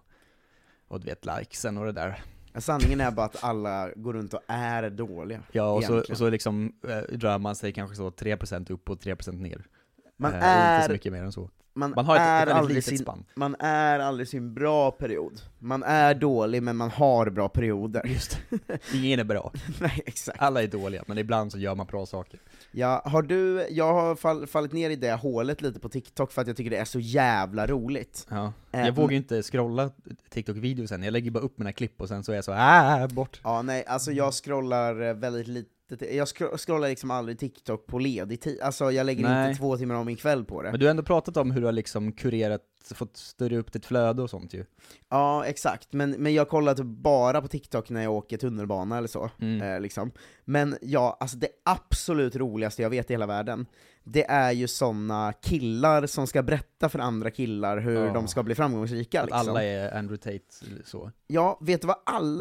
Och 0.88 1.00
du 1.00 1.06
vet, 1.06 1.26
likesen 1.26 1.78
och 1.78 1.86
det 1.86 1.92
där. 1.92 2.22
Sanningen 2.58 3.00
är 3.00 3.10
bara 3.10 3.26
att 3.26 3.44
alla 3.44 3.90
går 3.96 4.12
runt 4.12 4.34
och 4.34 4.40
är 4.46 4.90
dåliga. 4.90 5.42
Ja, 5.52 5.70
och 5.70 5.84
så, 5.84 5.98
och 5.98 6.16
så 6.18 6.30
liksom 6.30 6.72
eh, 6.88 7.16
rör 7.18 7.38
man 7.38 7.56
sig 7.56 7.72
kanske 7.72 7.96
så 7.96 8.10
3% 8.10 8.72
upp 8.72 8.90
och 8.90 8.98
3% 8.98 9.32
ner. 9.40 9.66
Man 10.18 10.32
Eh, 10.32 10.38
och 10.38 10.44
inte 10.44 10.86
så 10.86 10.90
är, 10.90 10.92
mycket 10.92 11.12
mer 11.12 11.22
än 11.22 11.32
så. 11.32 11.50
man 11.74 11.92
Man 11.96 12.04
har 12.04 12.16
ett, 12.16 12.20
är 12.22 12.42
ett 12.42 12.48
väldigt 12.48 12.56
aldrig 12.62 12.84
sin 12.84 12.98
spann. 12.98 13.24
man 13.34 13.56
är 13.58 13.98
aldrig 13.98 14.28
sin 14.28 14.54
bra 14.54 14.90
period. 14.90 15.40
Man 15.58 15.82
är 15.82 16.14
dålig, 16.14 16.62
men 16.62 16.76
man 16.76 16.90
har 16.90 17.30
bra 17.30 17.48
perioder. 17.48 18.06
Just. 18.08 18.38
Ingen 18.94 19.20
är 19.20 19.24
bra. 19.24 19.52
Nej, 19.80 20.02
exakt. 20.06 20.42
Alla 20.42 20.62
är 20.62 20.66
dåliga, 20.66 21.04
men 21.06 21.18
ibland 21.18 21.52
så 21.52 21.58
gör 21.58 21.74
man 21.74 21.86
bra 21.86 22.06
saker. 22.06 22.40
Ja, 22.72 23.02
har 23.04 23.22
du, 23.22 23.66
jag 23.70 23.92
har 23.92 24.16
fall, 24.16 24.46
fallit 24.46 24.72
ner 24.72 24.90
i 24.90 24.96
det 24.96 25.12
hålet 25.12 25.62
lite 25.62 25.80
på 25.80 25.88
TikTok 25.88 26.32
för 26.32 26.40
att 26.42 26.46
jag 26.48 26.56
tycker 26.56 26.70
det 26.70 26.76
är 26.76 26.84
så 26.84 27.00
jävla 27.00 27.66
roligt. 27.66 28.26
Ja. 28.30 28.52
Eh, 28.72 28.80
Jag 28.86 28.92
vågar 28.92 29.10
ju 29.10 29.16
inte 29.16 29.42
scrolla 29.42 29.90
TikTok-videos 30.30 30.86
sen, 30.88 31.02
jag 31.02 31.12
lägger 31.12 31.30
bara 31.30 31.44
upp 31.44 31.58
mina 31.58 31.72
klipp 31.72 32.00
och 32.00 32.08
sen 32.08 32.24
så 32.24 32.32
är 32.32 32.36
jag 32.36 32.44
så 32.44 32.52
ah, 32.56 33.08
bort. 33.08 33.40
Ja, 33.44 33.62
nej, 33.62 33.84
alltså 33.86 34.12
jag 34.12 34.34
scrollar 34.34 35.14
väldigt 35.14 35.48
lite, 35.48 35.70
jag 35.88 36.24
scro- 36.26 36.56
scrollar 36.56 36.88
liksom 36.88 37.10
aldrig 37.10 37.38
TikTok 37.38 37.86
på 37.86 37.98
ledig 37.98 38.40
tid, 38.40 38.60
alltså 38.60 38.92
jag 38.92 39.06
lägger 39.06 39.22
Nej. 39.22 39.48
inte 39.48 39.60
två 39.60 39.76
timmar 39.76 39.94
av 39.94 40.06
min 40.06 40.16
kväll 40.16 40.44
på 40.44 40.62
det. 40.62 40.70
Men 40.70 40.80
du 40.80 40.86
har 40.86 40.90
ändå 40.90 41.02
pratat 41.02 41.36
om 41.36 41.50
hur 41.50 41.60
du 41.60 41.66
har 41.66 41.72
liksom 41.72 42.12
kurerat, 42.12 42.62
fått 42.94 43.16
styra 43.16 43.56
upp 43.56 43.72
ditt 43.72 43.86
flöde 43.86 44.22
och 44.22 44.30
sånt 44.30 44.54
ju. 44.54 44.64
Ja, 45.08 45.44
exakt, 45.44 45.92
men, 45.92 46.10
men 46.10 46.34
jag 46.34 46.48
kollar 46.48 46.74
typ 46.74 46.86
bara 46.86 47.42
på 47.42 47.48
TikTok 47.48 47.90
när 47.90 48.02
jag 48.02 48.12
åker 48.12 48.36
tunnelbana 48.38 48.98
eller 48.98 49.08
så. 49.08 49.30
Mm. 49.40 49.62
Eh, 49.74 49.80
liksom. 49.80 50.10
Men 50.44 50.76
ja, 50.82 51.16
alltså 51.20 51.36
det 51.36 51.48
absolut 51.64 52.36
roligaste 52.36 52.82
jag 52.82 52.90
vet 52.90 53.10
i 53.10 53.14
hela 53.14 53.26
världen, 53.26 53.66
det 54.04 54.24
är 54.30 54.52
ju 54.52 54.68
såna 54.68 55.32
killar 55.32 56.06
som 56.06 56.26
ska 56.26 56.42
berätta 56.42 56.88
för 56.88 56.98
andra 56.98 57.30
killar 57.30 57.78
hur 57.78 58.06
Ja. 58.06 58.12
de 58.12 58.28
ska 58.28 58.42
bli 58.42 58.54
framgångsrika. 58.54 59.20
Att 59.20 59.26
liksom. 59.26 59.48
alla 59.48 59.64
är 59.64 59.98
Andrew 59.98 60.16
Tate 60.38 60.66
så. 60.84 61.10
Ja, 61.26 61.58
vet 61.62 61.80
du 61.80 61.86
vad 61.86 61.96
alla 62.06 62.40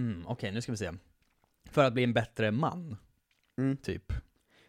Mm, 0.00 0.26
Okej, 0.26 0.52
nu 0.52 0.62
ska 0.62 0.72
vi 0.72 0.78
se. 0.78 0.92
För 1.70 1.84
att 1.84 1.92
bli 1.92 2.04
en 2.04 2.12
bättre 2.12 2.50
man, 2.50 2.96
Mm. 3.58 3.76
typ. 3.76 4.12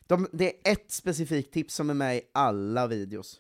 De, 0.08 0.28
det 0.32 0.68
är 0.68 0.72
ett 0.72 0.92
specifikt 0.92 1.54
tips 1.54 1.76
som 1.76 1.90
är 1.90 1.94
med 1.94 2.18
i 2.18 2.22
alla 2.34 2.88
videos. 2.88 3.40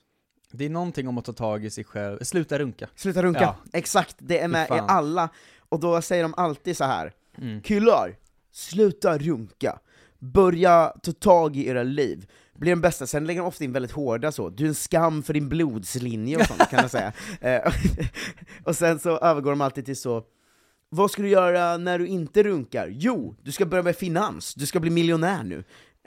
Det 0.52 0.66
är 0.66 0.70
någonting 0.70 1.08
om 1.08 1.18
att 1.18 1.26
ta 1.26 1.34
tag 1.34 1.66
i 1.66 1.70
sig 1.70 1.84
själv, 1.84 2.20
sluta 2.22 2.60
runka. 2.60 2.90
Sluta 2.96 3.24
runka! 3.24 3.42
Ja. 3.42 3.56
Exakt, 3.74 4.16
det 4.20 4.40
är 4.40 4.48
med 4.48 4.68
i 4.70 4.80
alla, 4.88 5.30
och 5.60 5.80
då 5.80 6.02
säger 6.02 6.24
de 6.24 6.34
alltid 6.38 6.78
så 6.78 6.84
här. 6.84 7.14
Mm. 7.38 7.62
Killar, 7.62 8.16
sluta 8.52 9.18
runka. 9.18 9.80
Börja 10.20 10.94
ta 11.04 11.12
tag 11.12 11.56
i 11.58 11.68
era 11.68 11.84
liv. 11.84 12.30
Bli 12.54 12.70
den 12.70 12.82
bästa, 12.82 13.08
sen 13.08 13.26
lägger 13.26 13.42
de 13.42 13.48
ofta 13.48 13.64
in 13.64 13.72
väldigt 13.74 13.92
hårda 13.92 14.32
så, 14.32 14.50
du 14.50 14.64
är 14.64 14.68
en 14.68 14.76
skam 14.76 15.24
för 15.24 15.34
din 15.34 15.50
blodslinje 15.50 16.38
och 16.38 16.46
sånt 16.46 16.70
kan 16.70 16.80
jag 16.82 16.92
säga. 16.92 17.14
Eh, 17.42 17.74
och 18.64 18.76
sen 18.76 19.00
så 19.00 19.18
övergår 19.18 19.52
de 19.52 19.62
alltid 19.62 19.86
till 19.86 19.98
så, 19.98 20.24
vad 20.96 21.12
ska 21.12 21.22
du 21.22 21.30
göra 21.30 21.78
när 21.78 22.00
du 22.00 22.08
inte 22.08 22.44
runkar? 22.44 22.88
Jo, 22.92 23.36
du 23.42 23.52
ska 23.52 23.66
börja 23.66 23.84
med 23.84 23.96
finans, 23.96 24.54
du 24.54 24.66
ska 24.66 24.80
bli 24.80 24.90
miljonär 24.90 25.44
nu. 25.44 25.64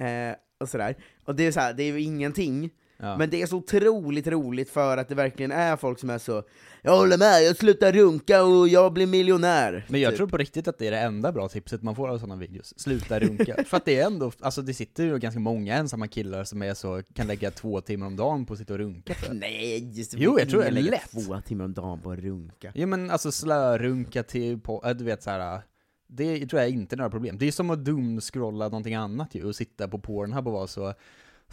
Eh, 0.07 0.37
och 0.61 0.69
sådär. 0.69 0.97
Och 1.25 1.35
det 1.35 1.47
är 1.47 1.53
så 1.53 1.61
här, 1.61 1.75
det 1.75 1.83
är 1.83 1.93
ju 1.93 2.01
ingenting, 2.01 2.71
Ja. 3.05 3.17
men 3.17 3.31
det 3.31 3.43
är 3.43 3.47
så 3.47 3.57
otroligt 3.57 4.27
roligt 4.27 4.71
för 4.71 4.97
att 4.97 5.09
det 5.09 5.15
verkligen 5.15 5.53
är 5.53 5.77
folk 5.77 5.99
som 5.99 6.11
är 6.11 6.19
så 6.19 6.43
Jag 6.83 6.97
håller 6.97 7.19
med, 7.19 7.45
jag 7.45 7.57
slutar 7.57 7.93
runka 7.93 8.43
och 8.43 8.69
jag 8.69 8.93
blir 8.93 9.07
miljonär. 9.07 9.87
Men 9.89 10.01
jag 10.01 10.11
typ. 10.11 10.17
tror 10.17 10.27
på 10.27 10.37
riktigt 10.37 10.69
att 10.69 10.79
det 10.79 10.87
är 10.87 10.91
det 10.91 10.99
enda 10.99 11.33
bra 11.33 11.49
tipset 11.49 11.83
man 11.83 11.97
får 11.97 12.09
av 12.09 12.19
sådana 12.19 12.37
videos. 12.37 12.75
Sluta 12.77 13.21
runka. 13.21 13.65
För 13.67 13.77
att 13.77 13.85
det 13.85 14.01
är 14.01 14.07
ändå, 14.07 14.33
alltså 14.41 14.63
det 14.63 14.75
sitter 14.75 15.05
ju 15.05 15.19
ganska 15.19 15.41
många 15.41 15.75
ensamma 15.75 16.09
killar 16.09 16.45
som 16.45 16.63
är 16.63 16.75
så, 16.75 17.03
kan 17.15 17.27
lägga 17.27 17.51
två 17.51 17.81
timmar 17.81 18.07
om 18.07 18.17
dagen 18.17 18.47
på 18.47 18.53
att 18.53 18.59
sitta 18.59 18.73
och 18.73 18.79
runka 18.79 19.15
för. 19.15 19.35
Nej, 19.35 19.99
just, 19.99 20.15
Jo, 20.15 20.39
jag 20.39 20.49
tror 20.51 20.61
det 20.61 20.67
är 20.69 20.73
lätt. 20.73 21.11
två 21.11 21.41
timmar 21.41 21.65
om 21.65 21.75
dagen 21.75 22.01
på 22.01 22.11
att 22.11 22.19
runka. 22.19 22.73
Ja 22.75 22.87
men 22.87 23.11
alltså 23.11 23.33
slörunka 23.33 24.23
till 24.23 24.61
på, 24.61 24.83
äh, 24.87 24.91
du 24.91 25.05
vet 25.05 25.23
så 25.23 25.31
här. 25.31 25.63
Det 26.07 26.47
tror 26.47 26.63
jag 26.63 26.71
inte 26.71 26.95
är 26.95 26.97
några 26.97 27.11
problem. 27.11 27.39
Det 27.39 27.47
är 27.47 27.53
som 27.53 27.71
att 27.71 27.85
dumskrolla 27.85 28.65
någonting 28.65 28.95
annat 28.95 29.35
ju, 29.35 29.45
och 29.45 29.57
sitta 29.57 29.89
på 29.89 29.99
Pornhub 29.99 30.47
och 30.47 30.53
vara 30.53 30.67
så 30.67 30.95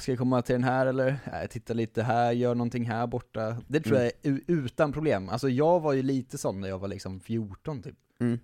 Ska 0.02 0.12
jag 0.12 0.20
komma 0.20 0.42
till 0.42 0.54
den 0.54 0.64
här 0.64 0.86
eller? 0.86 1.20
Nej, 1.32 1.48
titta 1.48 1.74
lite 1.74 2.04
här, 2.04 2.32
gör 2.32 2.56
någonting 2.56 2.86
här 2.86 3.08
borta. 3.08 3.58
Det 3.68 3.80
tror 3.80 3.98
Mm. 3.98 4.12
jag 4.22 4.34
är 4.34 4.42
utan 4.48 4.92
problem. 4.94 5.30
Alltså 5.30 5.50
jag 5.50 5.80
var 5.80 5.94
ju 5.94 6.02
lite 6.04 6.38
sån 6.38 6.62
när 6.62 6.68
jag 6.70 6.80
var 6.80 6.88
liksom 6.88 7.20
14 7.20 7.82
typ. 7.82 7.96
Mm. 8.20 8.40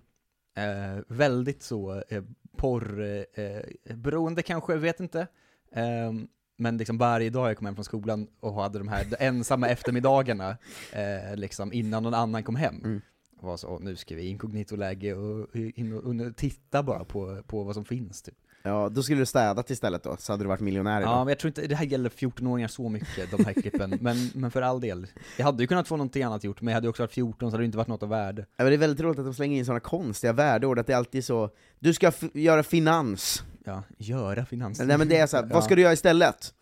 Eh, 0.56 1.02
väldigt 1.08 1.62
så 1.62 2.02
eh, 2.08 2.22
porr, 2.56 3.00
eh, 3.00 3.44
eh, 3.44 4.36
kanske, 4.44 4.76
vet 4.76 5.00
inte. 5.00 5.26
Eh, 5.72 6.12
men 6.56 6.76
liksom 6.78 6.98
varje 6.98 7.30
dag 7.30 7.48
jag 7.50 7.56
kom 7.56 7.66
hem 7.66 7.74
från 7.74 7.84
skolan 7.84 8.28
och 8.40 8.54
hade 8.54 8.78
de 8.78 8.88
här 8.88 9.06
ensamma 9.18 9.68
eftermiddagarna, 9.68 10.56
eh, 10.92 11.36
liksom 11.36 11.72
innan 11.72 12.02
någon 12.02 12.14
annan 12.14 12.42
kom 12.42 12.56
hem. 12.56 12.80
Mm. 12.84 13.00
Var 13.40 13.56
så, 13.56 13.68
"Åh, 13.68 13.80
nu 13.80 13.96
ska 13.96 14.14
vi 14.14 14.22
inkognito-läge 14.28 15.14
och 15.14 15.56
in 15.56 15.92
och, 15.92 16.04
och 16.04 16.36
titta 16.36 16.82
bara 16.82 17.04
på, 17.04 17.42
på 17.46 17.62
vad 17.64 17.74
som 17.74 17.84
finns 17.84 18.22
typ. 18.22 18.34
Ja, 18.62 18.88
då 18.88 19.02
skulle 19.02 19.18
du 19.20 19.26
städat 19.26 19.70
istället 19.70 20.02
då, 20.02 20.16
så 20.18 20.32
hade 20.32 20.44
du 20.44 20.48
varit 20.48 20.60
miljonär 20.60 20.92
Ja, 20.92 21.00
idag. 21.00 21.18
men 21.18 21.28
jag 21.28 21.38
tror 21.38 21.48
inte, 21.48 21.66
det 21.66 21.74
här 21.74 21.84
gäller 21.84 22.10
14-åringar 22.10 22.68
så 22.68 22.88
mycket, 22.88 23.30
de 23.30 23.44
här 23.44 23.52
klippen, 23.52 23.90
men, 24.00 24.30
men 24.34 24.50
för 24.50 24.62
all 24.62 24.80
del. 24.80 25.06
Jag 25.36 25.44
hade 25.44 25.62
ju 25.62 25.66
kunnat 25.66 25.88
få 25.88 25.96
någonting 25.96 26.22
annat 26.22 26.44
gjort, 26.44 26.60
men 26.60 26.72
jag 26.72 26.76
hade 26.76 26.88
också 26.88 27.02
varit 27.02 27.12
14 27.12 27.50
så 27.50 27.54
hade 27.54 27.62
det 27.62 27.66
inte 27.66 27.78
varit 27.78 27.88
något 27.88 28.02
av 28.02 28.08
värde. 28.08 28.46
Ja, 28.56 28.64
men 28.64 28.66
det 28.66 28.74
är 28.74 28.78
väldigt 28.78 29.00
roligt 29.00 29.18
att 29.18 29.24
de 29.24 29.34
slänger 29.34 29.58
in 29.58 29.64
sådana 29.64 29.80
konstiga 29.80 30.32
värdeord, 30.32 30.78
att 30.78 30.86
det 30.86 30.92
är 30.92 30.96
alltid 30.96 31.24
så 31.24 31.50
Du 31.78 31.94
ska 31.94 32.12
göra 32.34 32.62
finans. 32.62 33.42
Ja, 33.64 33.82
göra 33.98 34.44
finans. 34.44 34.80
Nej 34.80 34.98
men 34.98 35.08
det 35.08 35.16
är 35.16 35.26
så 35.26 35.36
här, 35.36 35.44
Ja. 35.44 35.50
vad 35.54 35.64
ska 35.64 35.74
du 35.74 35.82
göra 35.82 35.92
istället? 35.92 36.54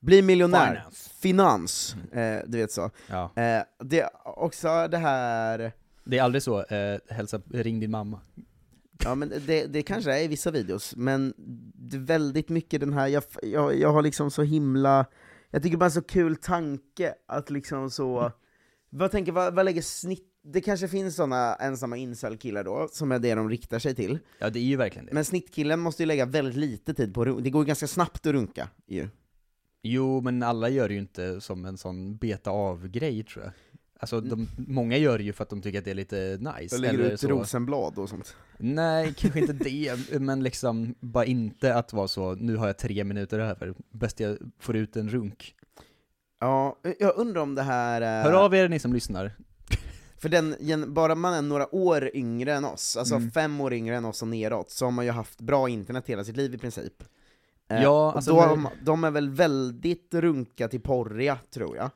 Bli 0.00 0.22
miljonär. 0.22 0.74
Finance. 0.74 1.10
Finans. 1.20 1.96
Eh, 2.12 2.38
du 2.46 2.58
vet 2.58 2.72
så. 2.72 2.90
Ja. 3.10 3.22
Eh, 3.24 3.62
det 3.84 4.00
är 4.00 4.08
också 4.24 4.88
det 4.90 4.98
här 4.98 5.72
Det 6.04 6.18
är 6.18 6.22
aldrig 6.22 6.42
så, 6.42 6.64
eh, 6.64 6.98
hälsa, 7.08 7.40
ring 7.50 7.80
din 7.80 7.90
mamma. 7.90 8.20
Ja 9.04 9.14
men 9.14 9.32
det, 9.46 9.66
det 9.66 9.82
kanske 9.82 10.18
är 10.18 10.22
i 10.22 10.28
vissa 10.28 10.50
videos, 10.50 10.96
men 10.96 11.34
det 11.74 11.96
är 11.96 12.00
väldigt 12.00 12.48
mycket 12.48 12.80
den 12.80 12.92
här, 12.92 13.08
jag, 13.08 13.22
jag, 13.42 13.78
jag 13.78 13.92
har 13.92 14.02
liksom 14.02 14.30
så 14.30 14.42
himla, 14.42 15.06
jag 15.50 15.62
tycker 15.62 15.76
bara 15.76 15.84
en 15.84 15.90
så 15.90 16.02
kul 16.02 16.36
tanke 16.36 17.14
att 17.26 17.50
liksom 17.50 17.90
så, 17.90 18.32
vad 18.90 19.10
tänker, 19.10 19.32
vad, 19.32 19.54
vad 19.54 19.64
lägger 19.64 19.82
snitt, 19.82 20.30
det 20.42 20.60
kanske 20.60 20.88
finns 20.88 21.16
såna 21.16 21.54
ensamma 21.54 21.96
incel-killar 21.96 22.64
då, 22.64 22.88
som 22.92 23.12
är 23.12 23.18
det 23.18 23.34
de 23.34 23.50
riktar 23.50 23.78
sig 23.78 23.94
till, 23.94 24.18
Ja 24.38 24.50
det 24.50 24.58
är 24.58 24.64
ju 24.64 24.76
verkligen 24.76 25.06
det. 25.06 25.12
men 25.12 25.24
snittkillen 25.24 25.80
måste 25.80 26.02
ju 26.02 26.06
lägga 26.06 26.26
väldigt 26.26 26.56
lite 26.56 26.94
tid 26.94 27.14
på 27.14 27.24
det 27.24 27.50
går 27.50 27.62
ju 27.62 27.66
ganska 27.66 27.86
snabbt 27.86 28.26
att 28.26 28.32
runka 28.32 28.68
ju. 28.86 29.08
Jo, 29.86 30.20
men 30.20 30.42
alla 30.42 30.68
gör 30.68 30.88
det 30.88 30.94
ju 30.94 31.00
inte 31.00 31.40
som 31.40 31.64
en 31.64 31.78
sån 31.78 32.16
beta 32.16 32.50
av-grej 32.50 33.22
tror 33.22 33.44
jag. 33.44 33.52
Alltså, 34.00 34.20
de, 34.20 34.48
många 34.56 34.96
gör 34.96 35.18
det 35.18 35.24
ju 35.24 35.32
för 35.32 35.42
att 35.42 35.50
de 35.50 35.62
tycker 35.62 35.78
att 35.78 35.84
det 35.84 35.90
är 35.90 35.94
lite 35.94 36.38
nice. 36.58 36.78
Lägger 36.78 36.98
eller 36.98 37.10
ut 37.10 37.20
så. 37.20 37.28
rosenblad 37.28 37.98
och 37.98 38.08
sånt. 38.08 38.36
Nej, 38.58 39.14
kanske 39.18 39.40
inte 39.40 39.52
det, 39.52 40.20
men 40.20 40.42
liksom 40.42 40.94
bara 41.00 41.24
inte 41.24 41.74
att 41.74 41.92
vara 41.92 42.08
så, 42.08 42.34
nu 42.34 42.56
har 42.56 42.66
jag 42.66 42.78
tre 42.78 43.04
minuter 43.04 43.38
över, 43.38 43.74
bäst 43.90 44.20
jag 44.20 44.38
får 44.58 44.76
ut 44.76 44.96
en 44.96 45.08
runk. 45.08 45.54
Ja, 46.40 46.78
jag 46.98 47.16
undrar 47.16 47.40
om 47.42 47.54
det 47.54 47.62
här... 47.62 48.00
eh, 48.02 48.30
Hör 48.30 48.44
av 48.44 48.54
er 48.54 48.68
ni 48.68 48.78
som 48.78 48.92
lyssnar. 48.92 49.32
För 50.18 50.28
den, 50.28 50.94
bara 50.94 51.14
man 51.14 51.34
är 51.34 51.42
några 51.42 51.74
år 51.74 52.10
yngre 52.14 52.54
än 52.54 52.64
oss, 52.64 52.96
alltså 52.96 53.14
Mm. 53.14 53.30
fem 53.30 53.60
år 53.60 53.72
yngre 53.74 53.96
än 53.96 54.04
oss 54.04 54.22
och 54.22 54.28
neråt, 54.28 54.70
så 54.70 54.84
har 54.84 54.90
man 54.92 55.04
ju 55.04 55.10
haft 55.10 55.40
bra 55.40 55.68
internet 55.68 56.04
hela 56.06 56.24
sitt 56.24 56.36
liv 56.36 56.54
i 56.54 56.58
princip. 56.58 57.02
Eh, 57.68 57.82
Ja, 57.82 58.12
alltså 58.12 58.32
de, 58.34 58.68
de 58.82 59.04
är 59.04 59.10
väl 59.10 59.30
väldigt 59.30 60.14
runka 60.14 60.68
till 60.68 60.80
porriga, 60.80 61.38
tror 61.50 61.76
jag. 61.76 61.90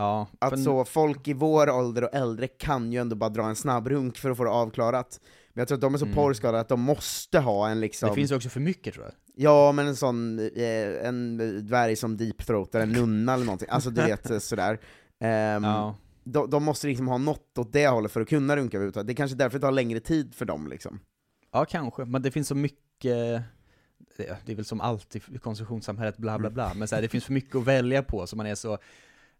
Ja, 0.00 0.26
Att 0.38 0.62
så 0.64 0.84
folk 0.84 1.28
i 1.28 1.32
vår 1.32 1.70
ålder 1.70 2.04
och 2.04 2.14
äldre 2.14 2.46
kan 2.48 2.92
ju 2.92 3.00
ändå 3.00 3.16
bara 3.16 3.30
dra 3.30 3.42
en 3.42 3.56
snabb 3.56 3.88
runk 3.88 4.18
för 4.18 4.30
att 4.30 4.36
få 4.36 4.44
det 4.44 4.50
avklarat. 4.50 5.20
Men 5.52 5.60
jag 5.60 5.68
tror 5.68 5.76
att 5.76 5.82
de 5.82 5.94
är 5.94 5.98
så 5.98 6.04
Mm. 6.04 6.14
porrskadade 6.14 6.60
att 6.60 6.68
de 6.68 6.80
måste 6.80 7.38
ha 7.38 7.68
en 7.68 7.80
liksom... 7.80 8.08
det 8.08 8.14
finns 8.14 8.30
ju 8.30 8.36
också 8.36 8.48
för 8.48 8.60
mycket 8.60 8.94
tror 8.94 9.04
jag. 9.06 9.14
Ja, 9.34 9.72
men 9.72 9.86
en 9.86 9.96
sån, 9.96 10.38
eh, 10.38 11.06
en 11.08 11.36
dvärg 11.66 11.96
som 11.96 12.16
deepthroatar 12.16 12.80
en 12.80 12.88
nunna 12.92 13.34
eller 13.34 13.44
någonting, 13.44 13.68
alltså 13.70 13.90
du 13.90 14.02
vet 14.02 14.30
eh, 14.30 14.38
sådär. 14.38 14.80
Ehm, 15.20 15.64
Ja. 15.64 15.94
de, 16.24 16.50
de 16.50 16.64
måste 16.64 16.86
liksom 16.86 17.08
ha 17.08 17.18
något 17.18 17.58
åt 17.58 17.72
det 17.72 17.88
hållet 17.88 18.12
för 18.12 18.20
att 18.20 18.28
kunna 18.28 18.56
runka 18.56 18.76
överhuvudtaget. 18.76 19.06
Det 19.06 19.12
är 19.12 19.14
kanske 19.14 19.36
därför 19.36 19.58
det 19.58 19.62
tar 19.62 19.72
längre 19.72 20.00
tid 20.00 20.34
för 20.34 20.44
dem 20.44 20.68
liksom. 20.68 21.00
Ja, 21.52 21.64
kanske, 21.64 22.04
men 22.04 22.22
det 22.22 22.30
finns 22.30 22.48
så 22.48 22.54
mycket 22.54 23.42
det 24.16 24.36
det 24.44 24.52
är 24.52 24.56
väl 24.56 24.64
som 24.64 24.80
allt 24.80 25.16
i 25.16 25.20
konsumtionssamhället, 25.38 26.16
bla 26.16 26.38
bla 26.38 26.50
bla, 26.50 26.72
men 26.74 26.88
så 26.88 26.94
här, 26.94 27.02
det 27.02 27.08
finns 27.08 27.24
för 27.24 27.32
mycket 27.32 27.56
att 27.56 27.64
välja 27.64 28.02
på, 28.02 28.26
så 28.26 28.36
man 28.36 28.46
är 28.46 28.54
så 28.54 28.78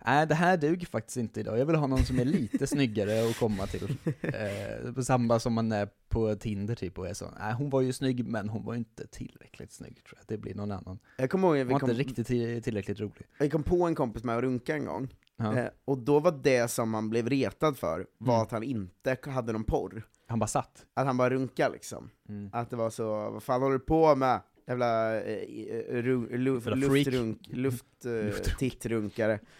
Nej, 0.06 0.26
det 0.26 0.34
här 0.34 0.56
duger 0.56 0.86
faktiskt 0.86 1.16
inte 1.16 1.40
idag. 1.40 1.58
Jag 1.58 1.66
vill 1.66 1.76
ha 1.76 1.86
någon 1.86 2.04
som 2.04 2.18
är 2.18 2.24
lite 2.24 2.66
snyggare 2.66 3.28
att 3.30 3.38
komma 3.38 3.66
till. 3.66 3.96
Eh, 4.20 5.02
samma 5.02 5.38
som 5.38 5.52
man 5.52 5.72
är 5.72 5.88
på 6.08 6.34
Tinder 6.34 6.74
typ 6.74 6.98
och 6.98 7.08
är 7.08 7.14
så, 7.14 7.26
nej 7.40 7.54
hon 7.54 7.70
var 7.70 7.80
ju 7.80 7.92
snygg 7.92 8.24
men 8.26 8.48
hon 8.48 8.64
var 8.64 8.74
inte 8.74 9.06
tillräckligt 9.06 9.72
snygg 9.72 10.04
tror 10.04 10.18
jag. 10.18 10.24
Det 10.28 10.38
blir 10.38 10.54
någon 10.54 10.72
annan. 10.72 10.98
Jag 11.16 11.30
kommer 11.30 11.48
ihåg 11.48 11.56
att 11.56 11.60
Hon 11.60 11.66
vi 11.68 11.72
var 11.72 11.80
kom, 11.80 11.90
inte 11.90 12.00
riktigt 12.00 12.26
till- 12.26 12.62
tillräckligt 12.62 13.00
rolig. 13.00 13.26
vi 13.38 13.50
kom 13.50 13.62
på 13.62 13.86
en 13.86 13.94
kompis 13.94 14.24
med 14.24 14.36
att 14.36 14.42
runka 14.42 14.74
en 14.74 14.84
gång, 14.84 15.14
Ja. 15.36 15.56
eh, 15.58 15.68
och 15.84 15.98
då 15.98 16.20
var 16.20 16.32
det 16.42 16.70
som 16.70 16.90
man 16.90 17.10
blev 17.10 17.28
retad 17.28 17.76
för, 17.78 18.06
var 18.18 18.34
Mm. 18.34 18.42
att 18.42 18.50
han 18.50 18.62
inte 18.62 19.16
hade 19.26 19.52
någon 19.52 19.64
porr. 19.64 20.02
Han 20.26 20.38
bara 20.38 20.46
satt. 20.46 20.86
Att 20.94 21.06
han 21.06 21.16
bara 21.16 21.30
runka 21.30 21.68
liksom. 21.68 22.10
Mm. 22.28 22.50
Att 22.52 22.70
det 22.70 22.76
var 22.76 22.90
så, 22.90 23.30
vad 23.30 23.42
fan 23.42 23.62
håller 23.62 23.78
du 23.78 23.84
på 23.84 24.16
med? 24.16 24.40
Jävla 24.70 25.20
eh, 25.20 25.32
eh, 25.32 26.02
ru, 26.02 26.60
freak. 26.60 26.78
luftrunk, 26.78 27.38
luft, 27.52 27.84
eh, 28.04 28.10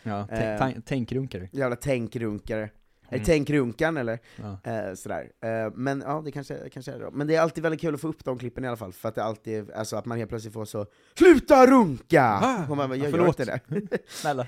Ja, 0.02 0.29
Eh. 0.31 0.59
ta- 0.59 0.81
tänkrunkare. 0.81 1.49
jävla 1.52 1.76
tänkrunkare. 1.76 2.71
Är 3.09 3.14
Mm. 3.17 3.25
tänkrunkan 3.25 3.97
eller? 3.97 4.19
Ja. 4.37 4.71
Eh, 4.73 4.95
sådär. 4.95 5.31
Eh, 5.40 5.73
men 5.75 6.02
ja, 6.07 6.23
det 6.25 6.33
kanske, 6.33 6.69
kanske 6.73 6.93
är 6.93 6.99
det 6.99 7.05
då. 7.05 7.11
Men 7.11 7.26
det 7.26 7.35
är 7.35 7.40
alltid 7.40 7.62
väldigt 7.62 7.81
kul 7.81 7.95
att 7.95 8.00
få 8.00 8.09
upp 8.09 8.25
de 8.25 8.38
klippen 8.38 8.64
i 8.64 8.69
alla 8.69 8.76
fall, 8.76 8.93
för 8.93 9.09
att 9.09 9.14
det 9.14 9.23
alltid, 9.23 9.71
alltså 9.71 9.97
att 9.97 10.07
man 10.07 10.19
helt 10.19 10.31
plötsligt 10.31 10.55
får 10.55 10.64
så 10.64 10.87
SLUTA 11.19 11.67
RUNKA! 11.67 12.38
Ah, 12.43 12.62
och 12.71 12.76
man 12.76 12.88
bara, 12.88 12.97
jag 12.97 13.05
gör 13.05 13.11
förlåt. 13.11 13.40
inte 13.40 13.61
det. 13.88 13.99
Snälla. 14.09 14.47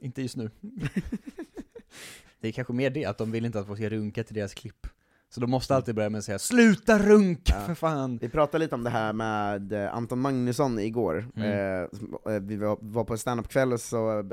inte 0.00 0.22
just 0.22 0.36
nu. 0.36 0.50
det 2.40 2.48
är 2.48 2.52
kanske 2.52 2.72
mer 2.72 2.90
det, 2.90 3.04
att 3.04 3.18
de 3.18 3.32
vill 3.32 3.44
inte 3.44 3.60
att 3.60 3.66
folk 3.66 3.78
ska 3.78 3.88
runka 3.88 4.24
till 4.24 4.34
deras 4.34 4.54
klipp. 4.54 4.86
Så 5.34 5.40
de 5.40 5.50
måste 5.50 5.74
alltid 5.76 5.94
börja 5.94 6.10
med 6.10 6.18
att 6.18 6.24
säga 6.24 6.38
'Sluta 6.38 6.98
runka 6.98 7.54
Ja. 7.60 7.66
för 7.66 7.74
fan' 7.74 8.18
Vi 8.20 8.28
pratade 8.28 8.64
lite 8.64 8.74
om 8.74 8.84
det 8.84 8.90
här 8.90 9.12
med 9.12 9.72
eh, 9.72 9.94
Anton 9.94 10.20
Magnusson 10.20 10.78
igår. 10.78 11.26
Mm. 11.36 11.50
Eh, 11.50 12.34
eh, 12.34 12.40
vi 12.40 12.56
var, 12.56 13.04
på 13.04 13.16
standup-kväll 13.16 13.72
och 13.72 13.80
så 13.80 14.18
eh, 14.18 14.24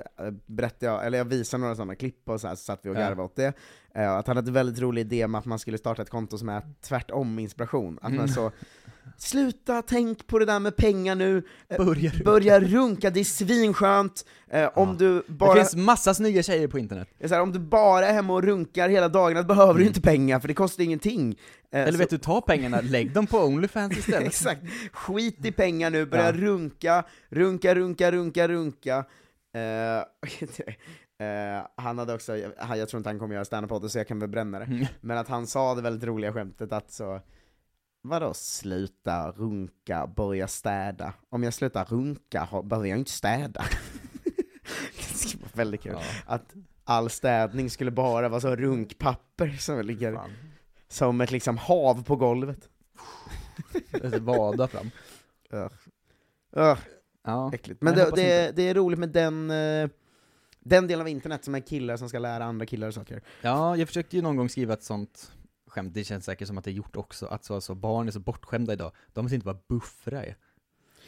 berättade 0.45 0.85
jag, 0.85 1.05
eller 1.05 1.17
jag 1.17 1.25
visade 1.25 1.61
några 1.61 1.75
sådana 1.75 1.95
klipp 1.95 2.29
och 2.29 2.41
så, 2.41 2.47
här, 2.47 2.55
så 2.55 2.63
satt 2.63 2.79
vi 2.83 2.89
och 2.89 2.95
Ja. 2.95 2.99
garvade 2.99 3.21
åt 3.23 3.35
det. 3.35 3.53
Eh, 3.97 4.11
att 4.13 4.27
han 4.27 4.35
hade 4.35 4.49
en 4.49 4.53
väldigt 4.53 4.79
rolig 4.81 5.01
idé 5.01 5.27
med 5.27 5.39
att 5.39 5.45
man 5.45 5.59
skulle 5.59 5.77
starta 5.77 6.01
ett 6.01 6.09
konto 6.09 6.37
som 6.37 6.49
är 6.49 6.61
tvärtom-inspiration. 6.87 7.95
Att 8.01 8.11
man 8.11 8.13
Mm. 8.13 8.27
så, 8.27 8.51
sluta 9.17 9.81
tänk 9.81 10.27
på 10.27 10.39
det 10.39 10.45
där 10.45 10.59
med 10.59 10.75
pengar 10.75 11.15
nu, 11.15 11.43
eh, 11.69 11.85
Börja 11.85 12.11
runka. 12.11 12.23
börja 12.23 12.59
runka, 12.59 13.09
det 13.09 13.19
är 13.19 13.23
svinskönt. 13.23 14.25
Eh, 14.49 14.69
om 14.75 14.89
Ja. 14.89 14.95
du 14.99 15.23
Det 15.27 15.33
bara... 15.33 15.55
finns 15.55 15.75
massa 15.75 16.13
snygga 16.13 16.43
tjejer 16.43 16.67
på 16.67 16.79
internet. 16.79 17.07
Det 17.19 17.31
här, 17.31 17.41
om 17.41 17.51
du 17.51 17.59
bara 17.59 18.07
är 18.07 18.13
hemma 18.13 18.33
och 18.33 18.43
runkar 18.43 18.89
hela 18.89 19.09
dagarna, 19.09 19.43
behöver 19.43 19.73
du 19.73 19.79
Mm. 19.79 19.87
inte 19.87 20.01
pengar, 20.01 20.39
för 20.39 20.47
det 20.47 20.53
kostar 20.53 20.83
ingenting. 20.83 21.39
Eller 21.71 21.91
så- 21.91 21.97
vet 21.97 22.09
du, 22.09 22.17
ta 22.17 22.41
pengarna, 22.41 22.81
lägg 22.81 23.13
dem 23.13 23.27
på 23.27 23.37
Onlyfans 23.39 23.93
istället. 23.97 24.27
Exakt, 24.27 24.61
skit 24.93 25.45
i 25.45 25.51
pengar 25.51 25.89
nu, 25.89 26.05
börja 26.05 26.25
Ja. 26.25 26.31
runka, 26.31 27.03
runka, 27.29 27.75
runka, 27.75 28.11
runka, 28.11 28.47
runka. 28.47 28.97
Eh, 29.55 30.03
eh, 31.19 31.67
han 31.75 31.97
hade 31.97 32.13
också, 32.13 32.37
jag, 32.37 32.77
jag 32.77 32.89
tror 32.89 32.97
inte 32.99 33.09
han 33.09 33.19
kommer 33.19 33.33
göra 33.35 33.45
standup 33.45 33.91
så 33.91 33.97
jag 33.97 34.07
kan 34.07 34.19
väl 34.19 34.29
bränna 34.29 34.59
det, 34.59 34.65
Mm. 34.65 34.85
men 35.01 35.17
att 35.17 35.27
han 35.27 35.47
sa 35.47 35.75
det 35.75 35.81
väldigt 35.81 36.07
roliga 36.07 36.33
skämtet 36.33 36.71
att 36.71 36.91
så, 36.91 37.21
vadå 38.01 38.33
sluta 38.33 39.31
runka, 39.31 40.07
börja 40.07 40.47
städa? 40.47 41.13
Om 41.29 41.43
jag 41.43 41.53
slutar 41.53 41.85
runka 41.85 42.47
behöver 42.63 42.89
jag 42.89 42.99
inte 42.99 43.11
städa. 43.11 43.63
det 45.23 45.35
vara 45.41 45.49
väldigt 45.53 45.81
kul. 45.81 45.91
Ja, 45.95 46.01
Att 46.25 46.53
all 46.83 47.09
städning 47.09 47.69
skulle 47.69 47.91
bara 47.91 48.29
vara 48.29 48.41
så 48.41 48.55
runkpapper 48.55 49.49
som 49.49 49.81
ligger 49.81 50.13
fan. 50.13 50.31
som 50.87 51.21
ett 51.21 51.31
liksom 51.31 51.57
hav 51.57 52.03
på 52.03 52.15
golvet. 52.15 52.69
Vada 54.19 54.67
fram. 54.67 54.89
Ugh, 55.53 56.77
Ja. 57.23 57.51
äckligt. 57.53 57.81
Men 57.81 57.95
det, 57.95 58.11
det, 58.15 58.55
det 58.55 58.69
är 58.69 58.73
roligt 58.73 58.99
med 58.99 59.09
den, 59.09 59.51
eh, 59.51 59.89
den 60.67 60.87
delen 60.87 61.01
av 61.01 61.07
internet 61.07 61.43
som 61.45 61.55
är 61.55 61.59
killar 61.59 61.97
som 61.97 62.09
ska 62.09 62.19
lära 62.19 62.43
andra 62.45 62.65
killar 62.65 62.91
saker. 62.91 63.21
Ja, 63.41 63.77
jag 63.77 63.87
försökte 63.87 64.15
ju 64.15 64.21
någon 64.21 64.35
gång 64.35 64.49
skriva 64.49 64.73
ett 64.73 64.83
sånt 64.83 65.31
skämt, 65.67 65.93
det 65.93 66.03
känns 66.03 66.25
säkert 66.25 66.47
som 66.47 66.57
att 66.57 66.63
det 66.63 66.71
är 66.71 66.73
gjort 66.73 66.95
också, 66.95 67.25
att 67.25 67.45
så, 67.45 67.55
alltså, 67.55 67.75
barn 67.75 68.07
är 68.07 68.11
så 68.11 68.19
bortskämda 68.19 68.73
idag, 68.73 68.91
de 69.13 69.25
vet 69.25 69.33
inte 69.33 69.45
vad 69.47 69.59
buffra 69.69 70.23
är. 70.25 70.37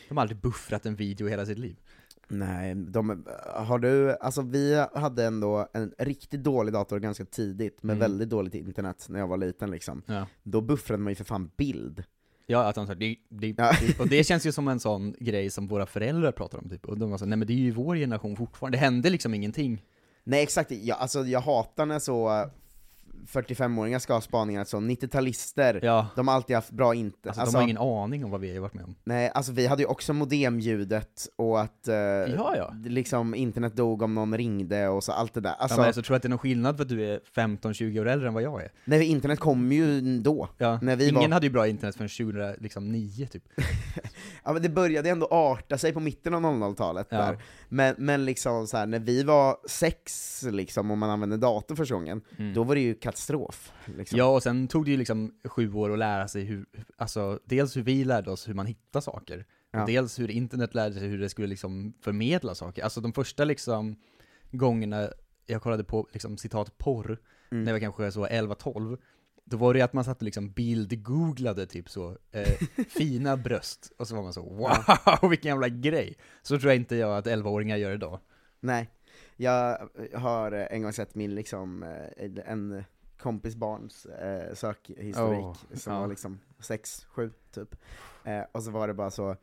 De 0.09 0.17
har 0.17 0.21
aldrig 0.21 0.41
buffrat 0.41 0.85
en 0.85 0.95
video 0.95 1.27
i 1.27 1.29
hela 1.29 1.45
sitt 1.45 1.57
liv. 1.59 1.79
Nej, 2.27 2.75
de, 2.75 3.25
har 3.55 3.79
du, 3.79 4.11
alltså 4.17 4.41
vi 4.41 4.85
hade 4.93 5.25
ändå 5.25 5.67
en 5.73 5.93
riktigt 5.97 6.43
dålig 6.43 6.73
dator 6.73 6.99
ganska 6.99 7.25
tidigt, 7.25 7.83
med 7.83 7.93
Mm. 7.93 7.99
väldigt 7.99 8.29
dåligt 8.29 8.55
internet 8.55 9.05
när 9.09 9.19
jag 9.19 9.27
var 9.27 9.37
liten 9.37 9.71
liksom. 9.71 10.01
Ja, 10.05 10.25
Då 10.43 10.61
buffrade 10.61 11.03
man 11.03 11.11
ju 11.11 11.15
för 11.15 11.23
fan 11.23 11.51
bild. 11.57 12.03
Ja 12.49 12.63
att 12.69 12.75
de 12.75 12.87
sa, 12.87 12.93
Ja. 13.57 13.71
och 13.99 14.07
det 14.07 14.23
känns 14.23 14.45
ju 14.45 14.51
som 14.51 14.67
en 14.67 14.79
sån 14.79 15.15
grej 15.19 15.49
som 15.49 15.67
våra 15.67 15.85
föräldrar 15.85 16.31
pratar 16.31 16.57
om 16.57 16.69
typ, 16.69 16.85
och 16.85 16.97
de 16.99 17.11
var 17.11 17.17
så, 17.17 17.25
nej 17.25 17.37
men 17.37 17.47
det 17.47 17.53
är 17.53 17.57
ju 17.57 17.71
vår 17.71 17.95
generation 17.95 18.35
fortfarande, 18.35 18.77
det 18.77 18.81
hände 18.81 19.09
liksom 19.09 19.33
ingenting. 19.33 19.83
Nej 20.23 20.43
exakt, 20.43 20.71
jag, 20.71 20.97
alltså 20.97 21.25
jag 21.25 21.39
hatar 21.41 21.85
när 21.85 21.99
så 21.99 22.49
45-åringar 23.27 23.99
ska 23.99 24.13
ha 24.13 24.21
spaningar, 24.21 24.63
så 24.63 24.77
90-talister, 24.77 25.79
Ja, 25.83 26.07
de 26.15 26.27
har 26.27 26.35
alltid 26.35 26.55
haft 26.55 26.71
bra 26.71 26.95
inte. 26.95 27.29
alltså, 27.29 27.45
de 27.45 27.55
har 27.55 27.61
ingen 27.63 27.77
aning 27.77 28.25
om 28.25 28.31
vad 28.31 28.41
vi 28.41 28.53
har 28.53 28.61
varit 28.61 28.73
med 28.73 28.83
om. 28.85 28.95
Nej, 29.03 29.31
alltså 29.33 29.51
vi 29.51 29.67
hade 29.67 29.81
ju 29.83 29.87
också 29.87 30.13
modemljudet 30.13 31.27
och 31.35 31.61
att 31.61 31.87
eh, 31.87 31.95
Ja, 31.95 32.53
ja. 32.57 32.73
liksom 32.85 33.35
internet 33.35 33.75
dog 33.75 34.01
om 34.01 34.15
någon 34.15 34.37
ringde 34.37 34.87
och 34.87 35.03
så 35.03 35.11
allt 35.11 35.33
det 35.33 35.41
där. 35.41 35.49
Alltså, 35.49 35.63
Alltså, 35.63 35.75
ja, 35.75 35.81
men 35.81 35.87
alltså, 35.87 36.01
tror 36.01 36.13
du 36.13 36.15
att 36.15 36.21
det 36.23 36.27
är 36.27 36.29
någon 36.29 36.39
skillnad 36.39 36.75
för 36.77 36.83
att 36.83 36.89
du 36.89 37.05
är 37.05 37.19
15-20 37.35 37.99
år 38.01 38.07
äldre 38.07 38.27
än 38.27 38.33
vad 38.33 38.43
jag 38.43 38.63
är? 38.63 38.71
nej, 38.85 39.03
internet 39.05 39.39
kom 39.39 39.71
ju 39.71 40.01
då. 40.19 40.49
Ja, 40.57 40.79
När 40.81 40.95
vi 40.95 41.09
ingen 41.09 41.21
var- 41.21 41.29
hade 41.29 41.45
ju 41.45 41.51
bra 41.53 41.67
internet 41.67 41.95
förrän 41.95 42.09
2009 42.09 43.27
typ. 43.31 43.43
Ja 44.43 44.53
men 44.53 44.61
det 44.61 44.69
började 44.69 45.09
ändå 45.09 45.27
arta 45.31 45.77
sig 45.77 45.93
på 45.93 45.99
mitten 45.99 46.33
av 46.33 46.41
00-talet 46.41 47.07
Ja. 47.09 47.17
där. 47.17 47.37
Men, 47.69 47.95
men 47.97 48.25
liksom 48.25 48.67
så 48.67 48.77
här, 48.77 48.85
när 48.85 48.99
vi 48.99 49.23
var 49.23 49.57
sex, 49.69 50.43
liksom, 50.51 50.91
och 50.91 50.97
man 50.97 51.09
använde 51.09 51.37
dator 51.37 51.75
första 51.75 51.95
gången, 51.95 52.21
Mm. 52.37 52.53
då 52.53 52.63
var 52.63 52.75
det 52.75 52.81
ju 52.81 52.93
katastrof. 53.11 53.73
Liksom. 53.97 54.17
Ja, 54.17 54.25
och 54.35 54.43
sen 54.43 54.67
tog 54.67 54.85
det 54.85 54.91
ju 54.91 54.97
liksom 54.97 55.33
sju 55.45 55.73
år 55.73 55.91
att 55.93 55.99
lära 55.99 56.27
sig 56.27 56.43
hur, 56.43 56.65
alltså 56.97 57.39
dels 57.45 57.77
hur 57.77 57.81
vi 57.81 58.03
lärde 58.03 58.31
oss 58.31 58.47
hur 58.49 58.53
man 58.53 58.65
hittar 58.65 59.01
saker, 59.01 59.45
Ja. 59.71 59.81
och 59.81 59.87
dels 59.87 60.19
hur 60.19 60.31
internet 60.31 60.75
lärde 60.75 60.95
sig 60.99 61.07
hur 61.07 61.19
det 61.19 61.29
skulle 61.29 61.47
liksom 61.47 61.93
förmedla 62.01 62.55
saker. 62.55 62.83
Alltså 62.83 63.01
de 63.01 63.13
första 63.13 63.43
liksom 63.43 63.95
gångerna 64.51 65.09
jag 65.45 65.61
kollade 65.61 65.83
på 65.83 66.07
liksom 66.13 66.37
citat 66.37 66.77
porr, 66.77 67.19
Mm. 67.51 67.63
när 67.63 67.71
jag 67.71 67.75
var 67.75 67.79
kanske 67.79 68.11
så 68.11 68.25
11-12, 68.27 68.97
då 69.45 69.57
var 69.57 69.73
det 69.73 69.81
att 69.81 69.93
man 69.93 70.03
satt 70.03 70.17
och 70.17 70.23
liksom 70.23 70.51
bild-googlade 70.51 71.65
typ 71.65 71.89
så, 71.89 72.17
eh, 72.31 72.53
fina 72.97 73.37
bröst, 73.37 73.91
och 73.97 74.07
så 74.07 74.15
var 74.15 74.23
man 74.23 74.33
så 74.33 74.41
wow, 74.41 74.71
vilken 75.29 75.49
jävla 75.49 75.69
grej! 75.69 76.17
Så 76.41 76.59
tror 76.59 76.71
jag 76.71 76.75
inte 76.75 76.95
jag 76.95 77.17
att 77.17 77.25
11-åringar 77.27 77.77
gör 77.77 77.91
idag. 77.91 78.19
Nej, 78.59 78.89
jag 79.35 79.89
har 80.13 80.51
en 80.51 80.81
gång 80.81 80.93
sett 80.93 81.15
min 81.15 81.35
liksom, 81.35 81.83
eh, 81.83 82.29
en 82.45 82.83
kompis 83.19 83.55
barns 83.55 84.05
eh, 84.05 84.53
sökhistorik, 84.53 85.39
Åh, 85.39 85.55
som 85.73 85.93
ja. 85.93 85.99
var 85.99 86.07
liksom 86.07 86.39
6, 86.59 87.05
7 87.09 87.31
typ. 87.51 87.75
Eh, 88.23 88.41
och 88.51 88.63
så 88.63 88.71
var 88.71 88.87
det 88.87 88.93
bara 88.93 89.11
så, 89.11 89.35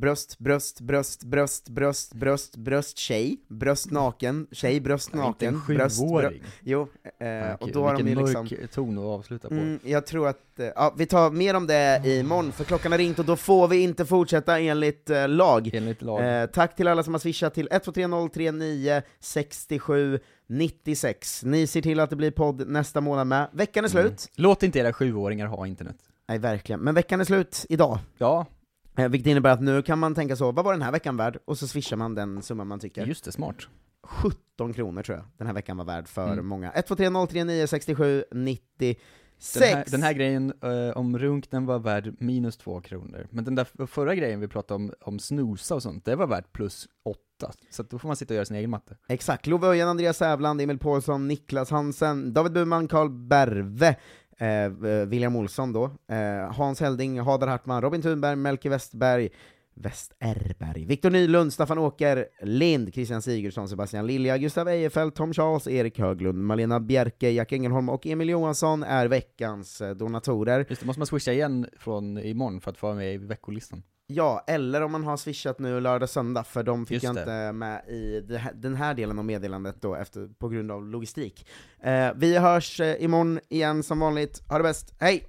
bröst, 0.00 0.38
bröst, 0.38 0.80
bröst, 0.80 1.22
bröst, 1.22 1.68
bröst, 1.68 2.14
bröst, 2.14 2.56
bröst, 2.56 2.98
tjej, 2.98 3.40
bröst 3.48 3.90
naken, 3.90 4.46
tjej, 4.52 4.80
bröst 4.80 5.14
naken, 5.14 5.54
en 5.54 5.76
bröst, 5.76 6.08
bröst, 6.08 6.36
jo, 6.60 6.88
eh, 7.18 7.28
Ja, 7.28 7.56
och 7.60 7.72
då 7.72 7.82
har 7.84 7.96
de 7.96 8.08
ju 8.08 8.14
liksom 8.14 8.48
ton 8.72 8.98
att 8.98 9.04
avsluta 9.04 9.48
på. 9.48 9.54
Mm, 9.54 9.78
jag 9.84 10.06
tror 10.06 10.28
att, 10.28 10.58
eh, 10.58 10.66
ja, 10.66 10.94
vi 10.96 11.06
tar 11.06 11.30
mer 11.30 11.54
om 11.54 11.66
det 11.66 12.02
imorgon, 12.04 12.52
för 12.52 12.64
klockan 12.64 12.92
har 12.92 12.98
ringt 12.98 13.18
och 13.18 13.24
då 13.24 13.36
får 13.36 13.68
vi 13.68 13.82
inte 13.82 14.06
fortsätta 14.06 14.60
enligt 14.60 15.10
eh, 15.10 15.28
lag. 15.28 15.70
Enligt 15.72 16.02
lag. 16.02 16.42
Eh, 16.42 16.46
tack 16.46 16.76
till 16.76 16.88
alla 16.88 17.02
som 17.02 17.14
har 17.14 17.18
swishat 17.18 17.54
till 17.54 17.68
123039 17.70 19.02
67 19.20 20.20
96. 20.46 21.44
Ni 21.44 21.66
ser 21.66 21.82
till 21.82 22.00
att 22.00 22.10
det 22.10 22.16
blir 22.16 22.30
podd 22.30 22.68
nästa 22.68 23.00
månad 23.00 23.26
med. 23.26 23.48
Veckan 23.52 23.84
är 23.84 23.88
slut. 23.88 24.04
Mm. 24.04 24.16
Låt 24.34 24.62
inte 24.62 24.78
era 24.78 24.92
sjuåringar 24.92 25.46
ha 25.46 25.66
internet. 25.66 25.96
Nej, 26.28 26.38
verkligen. 26.38 26.80
Men 26.80 26.94
veckan 26.94 27.20
är 27.20 27.24
slut 27.24 27.66
idag. 27.68 27.98
Ja, 28.18 28.46
vilket 29.08 29.30
innebär 29.30 29.50
att 29.50 29.60
nu 29.62 29.82
kan 29.82 29.98
man 29.98 30.14
tänka 30.14 30.36
så, 30.36 30.52
vad 30.52 30.64
var 30.64 30.72
den 30.72 30.82
här 30.82 30.92
veckan 30.92 31.16
värd? 31.16 31.38
Och 31.44 31.58
så 31.58 31.68
swishar 31.68 31.96
man 31.96 32.14
den 32.14 32.42
summan 32.42 32.66
man 32.66 32.80
tycker. 32.80 33.06
just 33.06 33.24
det, 33.24 33.32
smart. 33.32 33.56
17 34.02 34.72
kronor 34.72 35.02
tror 35.02 35.18
jag 35.18 35.26
den 35.38 35.46
här 35.46 35.54
veckan 35.54 35.76
var 35.76 35.84
värd 35.84 36.08
för 36.08 36.32
Mm. 36.32 36.46
många. 36.46 36.72
123039 36.72 37.66
67 37.66 38.24
96. 38.32 39.00
Den 39.54 39.62
här, 39.76 39.84
den 39.90 40.02
här 40.02 40.12
grejen 40.12 40.52
eh, 40.62 40.96
om 40.96 41.18
runk, 41.18 41.50
den 41.50 41.66
var 41.66 41.78
värd 41.78 42.14
minus 42.18 42.56
två 42.56 42.80
kronor. 42.80 43.26
Men 43.30 43.44
den 43.44 43.54
där 43.54 43.86
förra 43.86 44.14
grejen 44.14 44.40
vi 44.40 44.48
pratade 44.48 44.76
om, 44.76 44.92
om 45.00 45.18
snosa 45.18 45.74
och 45.74 45.82
sånt, 45.82 46.04
det 46.04 46.16
var 46.16 46.26
värt 46.26 46.52
plus 46.52 46.88
åtta. 47.04 47.52
Så 47.70 47.82
att 47.82 47.90
då 47.90 47.98
får 47.98 48.08
man 48.08 48.16
sitta 48.16 48.34
och 48.34 48.36
göra 48.36 48.44
sin 48.44 48.56
egen 48.56 48.70
matte. 48.70 48.96
Exakt, 49.08 49.46
Love 49.46 49.66
Öjen, 49.66 49.88
Andreas 49.88 50.16
Sävland, 50.16 50.60
Emil 50.60 50.78
Paulsson, 50.78 51.28
Niklas 51.28 51.70
Hansen, 51.70 52.32
David 52.32 52.52
Burman, 52.52 52.88
Karl 52.88 53.08
Berve, 53.10 53.96
Eh, 54.40 54.48
eh, 54.48 55.06
William 55.06 55.36
Olsson 55.36 55.72
då, 55.72 55.84
eh, 56.08 56.52
Hans 56.52 56.80
Helding, 56.80 57.20
Hadar 57.20 57.46
Hartman, 57.46 57.82
Robin 57.82 58.02
Thunberg, 58.02 58.36
Melke 58.36 58.68
Westberg, 58.68 59.28
Westerberg, 59.74 60.84
Viktor 60.84 61.10
Nylund, 61.10 61.52
Staffan 61.52 61.78
Åker, 61.78 62.26
Lind, 62.42 62.94
Christian 62.94 63.22
Sigurdsson, 63.22 63.68
Sebastian 63.68 64.06
Lilja, 64.06 64.38
Gustav 64.38 64.68
Ejefeldt, 64.68 65.16
Tom 65.16 65.32
Charles, 65.32 65.66
Erik 65.66 65.98
Höglund, 65.98 66.38
Malena 66.38 66.80
Bjerke, 66.80 67.30
Jack 67.30 67.52
Engelholm 67.52 67.88
och 67.88 68.06
Emil 68.06 68.28
Johansson 68.28 68.82
är 68.82 69.06
veckans 69.08 69.80
eh, 69.80 69.94
donatorer. 69.94 70.66
Just 70.68 70.80
det, 70.80 70.86
måste 70.86 71.00
man 71.00 71.06
swisha 71.06 71.32
igen 71.32 71.66
från 71.78 72.18
imorgon 72.18 72.60
för 72.60 72.70
att 72.70 72.78
få 72.78 72.86
vara 72.86 72.96
med 72.96 73.14
i 73.14 73.16
veckolistan. 73.16 73.82
Ja, 74.12 74.44
eller 74.46 74.80
om 74.82 74.92
man 74.92 75.04
har 75.04 75.16
swishat 75.16 75.58
nu 75.58 75.80
lördag, 75.80 76.08
söndag, 76.08 76.44
för 76.44 76.62
de 76.62 76.86
fick 76.86 76.94
Just 76.94 77.04
jag 77.04 77.14
det. 77.14 77.20
inte 77.20 77.52
med 77.52 77.88
i 77.88 78.20
den 78.54 78.74
här 78.76 78.94
delen 78.94 79.18
av 79.18 79.24
meddelandet 79.24 79.76
då, 79.80 79.94
efter, 79.94 80.28
på 80.38 80.48
grund 80.48 80.70
av 80.70 80.86
logistik. 80.86 81.46
Eh, 81.82 82.08
vi 82.16 82.38
hörs 82.38 82.80
eh, 82.80 83.04
imorgon 83.04 83.40
igen 83.48 83.82
som 83.82 84.00
vanligt, 84.00 84.42
ha 84.48 84.56
det 84.58 84.62
bäst, 84.62 84.94
hej! 84.98 85.26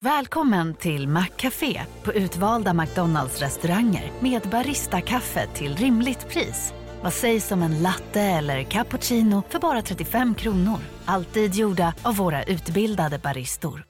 Välkommen 0.00 0.74
till 0.74 1.08
Maccafé 1.08 1.80
på 2.04 2.12
utvalda 2.12 2.74
McDonalds 2.74 3.40
restauranger 3.40 4.12
med 4.20 4.42
Baristakaffe 4.50 5.46
till 5.54 5.76
rimligt 5.76 6.28
pris. 6.28 6.72
Vad 7.02 7.12
sägs 7.12 7.52
om 7.52 7.62
en 7.62 7.82
latte 7.82 8.20
eller 8.20 8.62
cappuccino 8.62 9.42
för 9.48 9.58
bara 9.58 9.82
35 9.82 10.34
kronor? 10.34 10.78
Alltid 11.04 11.54
gjorda 11.54 11.94
av 12.02 12.16
våra 12.16 12.42
utbildade 12.42 13.18
baristor. 13.18 13.89